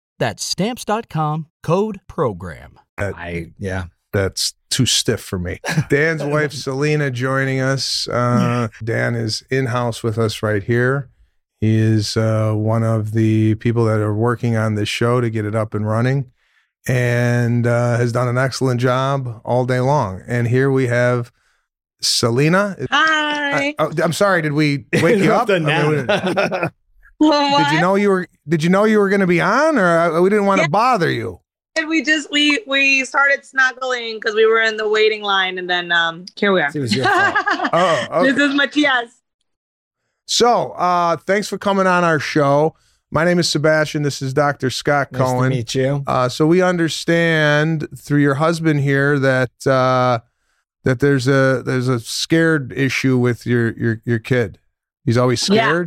[0.21, 2.79] That's Stamps.com code PROGRAM.
[2.99, 3.85] I, yeah.
[4.13, 5.57] That's too stiff for me.
[5.89, 8.07] Dan's wife, Selena, joining us.
[8.07, 11.09] Uh, Dan is in house with us right here.
[11.59, 15.43] He is uh, one of the people that are working on this show to get
[15.43, 16.31] it up and running
[16.87, 20.21] and uh, has done an excellent job all day long.
[20.27, 21.31] And here we have
[21.99, 22.77] Selena.
[22.91, 23.73] Hi.
[23.79, 24.43] I, am sorry.
[24.43, 25.49] Did we wake you up?
[25.49, 26.69] I mean,
[27.21, 28.27] did you know you were?
[28.47, 30.69] Did you know you were going to be on, or uh, we didn't want to
[30.69, 31.39] bother you?
[31.75, 35.69] And we just we we started snuggling because we were in the waiting line, and
[35.69, 36.71] then um here we are.
[36.73, 37.35] It was your fault.
[37.73, 38.31] oh, okay.
[38.31, 39.21] This is Matias.
[40.25, 42.75] So, uh, thanks for coming on our show.
[43.09, 44.03] My name is Sebastian.
[44.03, 44.69] This is Dr.
[44.69, 45.51] Scott Nice Cohen.
[45.51, 46.03] to meet you.
[46.07, 50.19] Uh, so we understand through your husband here that uh,
[50.83, 54.59] that there's a there's a scared issue with your your your kid.
[55.05, 55.83] He's always Yeah.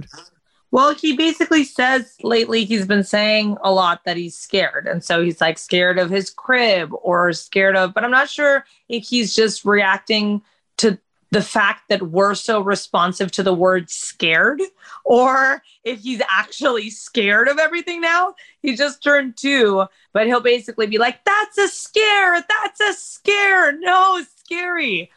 [0.75, 4.89] Well, he basically says lately he's been saying a lot that he's scared.
[4.89, 8.65] And so he's like scared of his crib or scared of, but I'm not sure
[8.89, 10.43] if he's just reacting
[10.79, 10.99] to
[11.31, 14.61] the fact that we're so responsive to the word scared
[15.05, 18.35] or if he's actually scared of everything now.
[18.61, 22.45] He just turned two, but he'll basically be like, that's a scare.
[22.49, 23.79] That's a scare.
[23.79, 25.13] No, scary.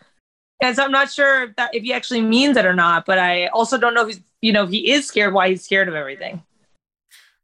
[0.61, 3.17] And so I'm not sure if that if he actually means it or not, but
[3.17, 5.87] I also don't know if he's, you know, if he is scared, why he's scared
[5.87, 6.43] of everything.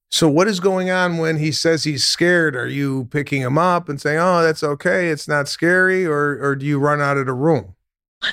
[0.10, 2.56] So what is going on when he says he's scared?
[2.56, 5.10] Are you picking him up and saying, "Oh, that's okay.
[5.10, 7.76] It's not scary," or or do you run out of the room?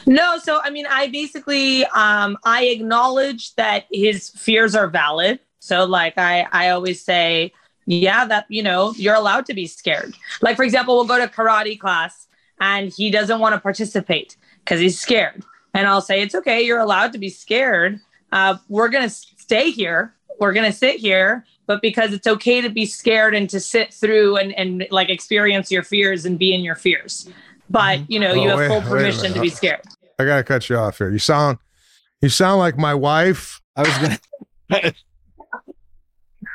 [0.06, 5.40] No, so I mean, I basically um, I acknowledge that his fears are valid.
[5.60, 7.52] So like I I always say,
[7.86, 10.14] yeah, that you know you're allowed to be scared.
[10.42, 12.28] Like for example, we'll go to karate class
[12.60, 16.78] and he doesn't want to participate because he's scared, and I'll say it's okay, you're
[16.78, 18.00] allowed to be scared.
[18.32, 20.14] Uh, we're gonna stay here.
[20.38, 21.44] We're gonna sit here.
[21.66, 25.70] But because it's okay to be scared and to sit through and, and like experience
[25.70, 27.28] your fears and be in your fears.
[27.68, 29.80] But you know, you Oh, have wait- full permission to be scared.
[30.18, 31.10] I gotta cut you off here.
[31.10, 31.58] You sound
[32.20, 33.60] you sound like my wife.
[33.76, 34.92] I was gonna.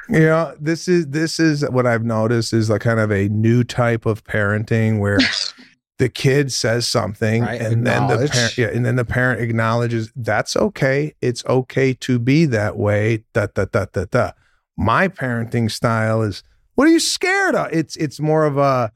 [0.08, 3.64] You know, this is this is what I've noticed is like kind of a new
[3.64, 5.18] type of parenting where
[5.98, 10.12] the kid says something Right, and then the parent yeah, and then the parent acknowledges
[10.16, 11.14] that's okay.
[11.22, 13.24] It's okay to be that way.
[13.34, 14.32] Da da da da da.
[14.78, 16.44] My parenting style is
[16.76, 17.72] what are you scared of?
[17.72, 18.92] It's it's more of a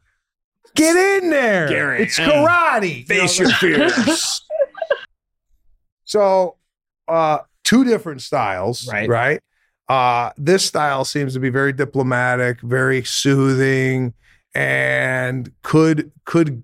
[0.76, 1.70] get in there.
[1.70, 3.06] Gary, it's karate.
[3.06, 4.42] face You know, your fears.
[6.04, 6.58] so
[7.08, 9.08] uh two different styles, Right.
[9.10, 9.40] Right.
[9.88, 14.14] Uh this style seems to be very diplomatic, very soothing,
[14.54, 16.64] and could could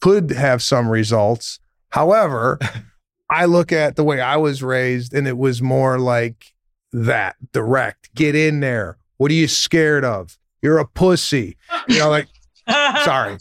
[0.00, 1.58] could have some results.
[1.90, 2.58] However,
[3.30, 6.52] I look at the way I was raised and it was more like
[6.92, 8.14] that direct.
[8.14, 8.98] Get in there.
[9.16, 10.38] What are you scared of?
[10.62, 11.56] You're a pussy.
[11.88, 12.28] You know, like
[13.04, 13.36] sorry.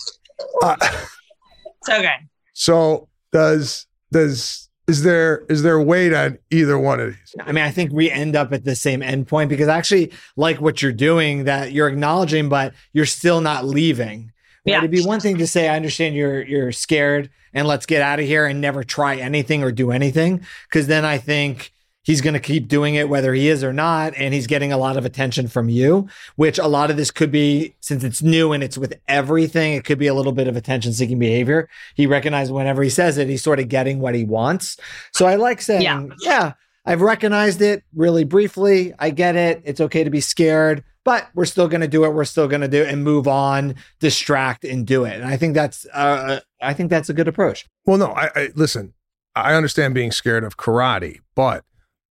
[0.64, 2.16] Uh, It's okay.
[2.54, 7.36] so does does is there is there weight on either one of these?
[7.40, 10.62] I mean, I think we end up at the same endpoint because I actually like
[10.62, 14.32] what you're doing, that you're acknowledging, but you're still not leaving.
[14.66, 14.80] Yeah.
[14.80, 18.20] It'd be one thing to say, I understand you're you're scared and let's get out
[18.20, 20.46] of here and never try anything or do anything.
[20.72, 21.72] Cause then I think
[22.04, 24.98] he's gonna keep doing it whether he is or not, and he's getting a lot
[24.98, 28.64] of attention from you, which a lot of this could be since it's new and
[28.64, 31.70] it's with everything, it could be a little bit of attention seeking behavior.
[31.96, 34.78] He recognizes whenever he says it, he's sort of getting what he wants.
[35.14, 36.06] So I like saying, Yeah.
[36.22, 36.54] yeah,
[36.86, 38.94] I've recognized it really briefly.
[39.00, 39.62] I get it.
[39.66, 42.10] It's okay to be scared, but we're still going to do it.
[42.10, 45.14] We're still going to do it and move on, distract and do it.
[45.14, 47.66] And I think that's, uh, I think that's a good approach.
[47.86, 48.94] Well, no, I, I listen.
[49.36, 51.64] I understand being scared of karate, but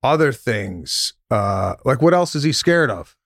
[0.03, 3.17] other things, uh, like what else is he scared of?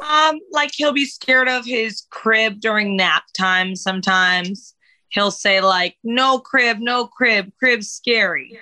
[0.00, 4.74] Um, like he'll be scared of his crib during nap time sometimes.
[5.10, 8.58] He'll say like, "No crib, no crib, crib's scary."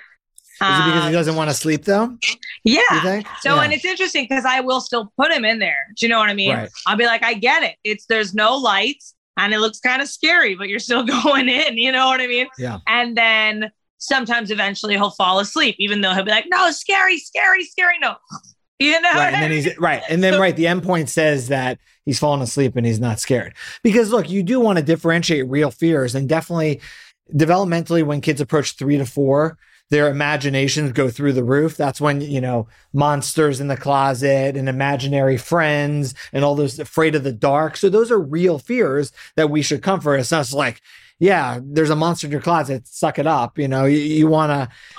[0.63, 2.17] Is it because he Um, doesn't want to sleep though?
[2.63, 2.81] Yeah.
[3.41, 3.61] So, Yeah.
[3.63, 5.77] and it's interesting because I will still put him in there.
[5.97, 6.55] Do you know what I mean?
[6.55, 6.69] Right.
[6.87, 7.75] I'll be like, I get it.
[7.83, 11.77] It's there's no lights and it looks kind of scary, but you're still going in.
[11.77, 12.47] You know what I mean?
[12.57, 12.79] Yeah.
[12.87, 17.63] And then sometimes eventually he'll fall asleep, even though he'll be like, no, scary, scary,
[17.65, 17.99] scary.
[17.99, 18.15] No.
[18.79, 19.11] You know?
[19.13, 19.33] Right.
[19.33, 20.01] And then he's right.
[20.09, 20.53] And then, right.
[20.55, 23.53] The endpoint says that he's fallen asleep and he's not scared.
[23.81, 26.15] Because look, you do want to differentiate real fears.
[26.15, 26.81] And definitely,
[27.33, 29.57] developmentally, when kids approach three to four,
[29.93, 31.77] their imaginations go through the roof.
[31.77, 37.13] That's when, you know, monsters in the closet and imaginary friends and all those afraid
[37.13, 37.77] of the dark.
[37.77, 40.15] So those are real fears that we should comfort.
[40.15, 40.81] It's not like,
[41.19, 42.87] yeah, there's a monster in your closet.
[42.87, 43.59] Suck it up.
[43.59, 44.49] You know, you, you want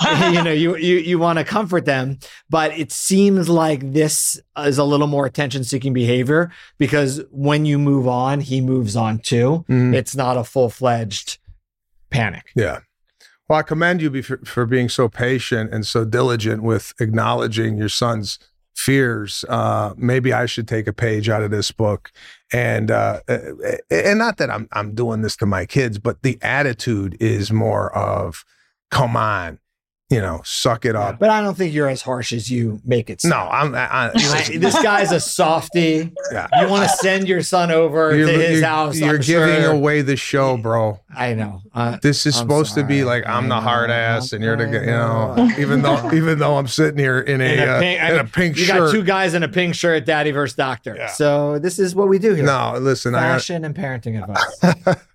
[0.00, 2.20] to, you know, you, you, you want to comfort them.
[2.48, 7.80] But it seems like this is a little more attention seeking behavior because when you
[7.80, 9.64] move on, he moves on too.
[9.68, 9.92] Mhm.
[9.92, 11.38] It's not a full fledged
[12.10, 12.44] panic.
[12.54, 12.78] Yeah.
[13.48, 17.90] Well, I commend you for, for being so patient and so diligent with acknowledging your
[17.90, 18.38] son's
[18.74, 19.44] fears.
[19.48, 22.10] Uh, maybe I should take a page out of this book,
[22.52, 23.20] and uh,
[23.90, 27.94] and not that I'm I'm doing this to my kids, but the attitude is more
[27.96, 28.44] of,
[28.90, 29.58] "Come on,
[30.10, 33.10] you know, suck it up." But I don't think you're as harsh as you make
[33.10, 33.20] it.
[33.20, 33.30] Sound.
[33.30, 33.74] No, I'm.
[33.74, 36.12] I, I, I- this guy's a softie.
[36.32, 36.46] Yeah.
[36.60, 38.98] You want to send your son over You're, to his you're- house.
[38.98, 39.70] you're I'm giving sure.
[39.72, 41.00] away the show, bro.
[41.16, 41.60] I know.
[41.72, 44.64] Uh, This is I'm supposed to be like I'm the hard ass, and you're the
[44.64, 45.50] you know.
[45.58, 48.18] Even though even though I'm sitting here in a, in a uh, pink, I in
[48.20, 48.76] a pink you shirt.
[48.78, 51.08] got two guys in a pink shirt, daddy versus doctor.
[51.14, 52.44] So this is what we do here.
[52.44, 54.96] No, listen, I fashion and parenting advice.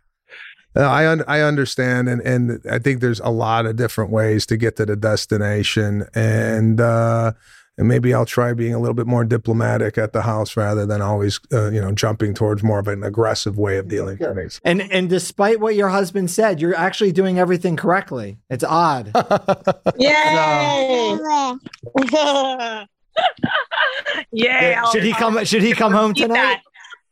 [0.76, 4.46] No, I un- I understand, and and I think there's a lot of different ways
[4.48, 7.32] to get to the destination, and uh,
[7.78, 11.02] and maybe I'll try being a little bit more diplomatic at the house rather than
[11.02, 14.62] always uh, you know jumping towards more of an aggressive way of dealing with things.
[14.64, 18.38] and and despite what your husband said, you're actually doing everything correctly.
[18.50, 19.12] It's odd.
[19.98, 21.18] Yay!
[24.32, 24.72] Yay!
[24.72, 26.60] Yeah, should he come- should he come home repeat tonight?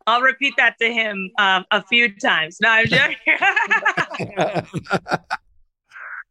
[0.07, 0.11] That.
[0.11, 2.57] I'll repeat that to him um, a few times.
[2.61, 3.17] No, I'm joking.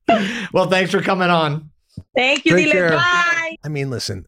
[0.53, 1.71] well, thanks for coming on.
[2.15, 2.91] Thank you, Take Dile.
[2.91, 3.57] Bye.
[3.65, 4.25] I mean, listen,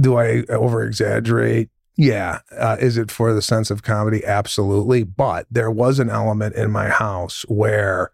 [0.00, 1.70] do I over exaggerate?
[1.96, 2.40] Yeah.
[2.56, 4.24] Uh, is it for the sense of comedy?
[4.24, 5.04] Absolutely.
[5.04, 8.10] But there was an element in my house where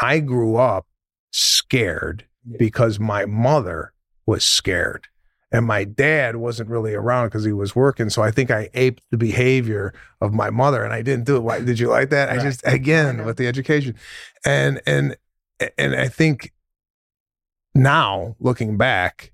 [0.00, 0.86] I grew up
[1.30, 2.26] scared
[2.58, 3.92] because my mother
[4.26, 5.06] was scared.
[5.52, 8.08] And my dad wasn't really around because he was working.
[8.08, 11.40] So I think I aped the behavior of my mother and I didn't do it.
[11.40, 12.30] Why did you like that?
[12.30, 13.94] I just again with the education.
[14.44, 15.16] And and
[15.76, 16.52] and I think
[17.74, 19.32] now looking back,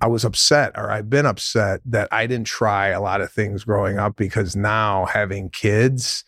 [0.00, 3.64] I was upset or I've been upset that I didn't try a lot of things
[3.64, 6.24] growing up because now having kids,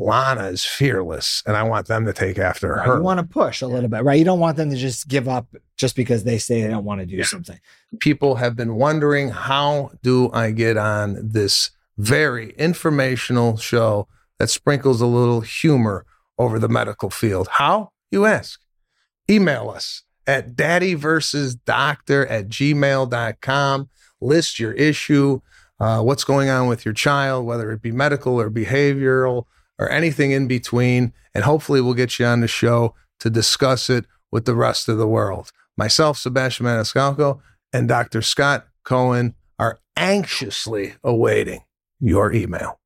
[0.00, 2.96] Lana is fearless and I want them to take after Right, her.
[2.96, 4.18] You want to push a little bit, right?
[4.18, 5.46] You don't want them to just give up
[5.76, 7.60] just because they say they don't want to do something.
[8.00, 15.02] People have been wondering how do I get on this very informational show that sprinkles
[15.02, 16.06] a little humor
[16.38, 17.48] over the medical field?
[17.48, 18.58] How, you ask?
[19.28, 23.90] Email us at daddy versus doctor at gmail.com.
[24.22, 25.40] List your issue,
[25.78, 29.44] uh, what's going on with your child, whether it be medical or behavioral
[29.80, 31.12] or anything in between.
[31.34, 34.98] And hopefully we'll get you on the show to discuss it with the rest of
[34.98, 35.50] the world.
[35.76, 37.40] Myself, Sebastian Maniscalco,
[37.72, 38.22] and Dr.
[38.22, 41.62] Scott Cohen are anxiously awaiting
[42.00, 42.79] your email.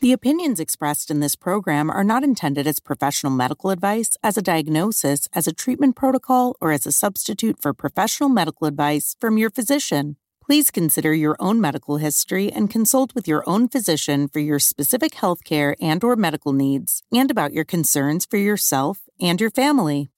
[0.00, 4.42] The opinions expressed in this program are not intended as professional medical advice, as a
[4.42, 9.50] diagnosis, as a treatment protocol, or as a substitute for professional medical advice from your
[9.50, 10.14] physician.
[10.40, 15.14] Please consider your own medical history and consult with your own physician for your specific
[15.14, 20.10] healthcare and or medical needs and about your concerns for yourself and your family.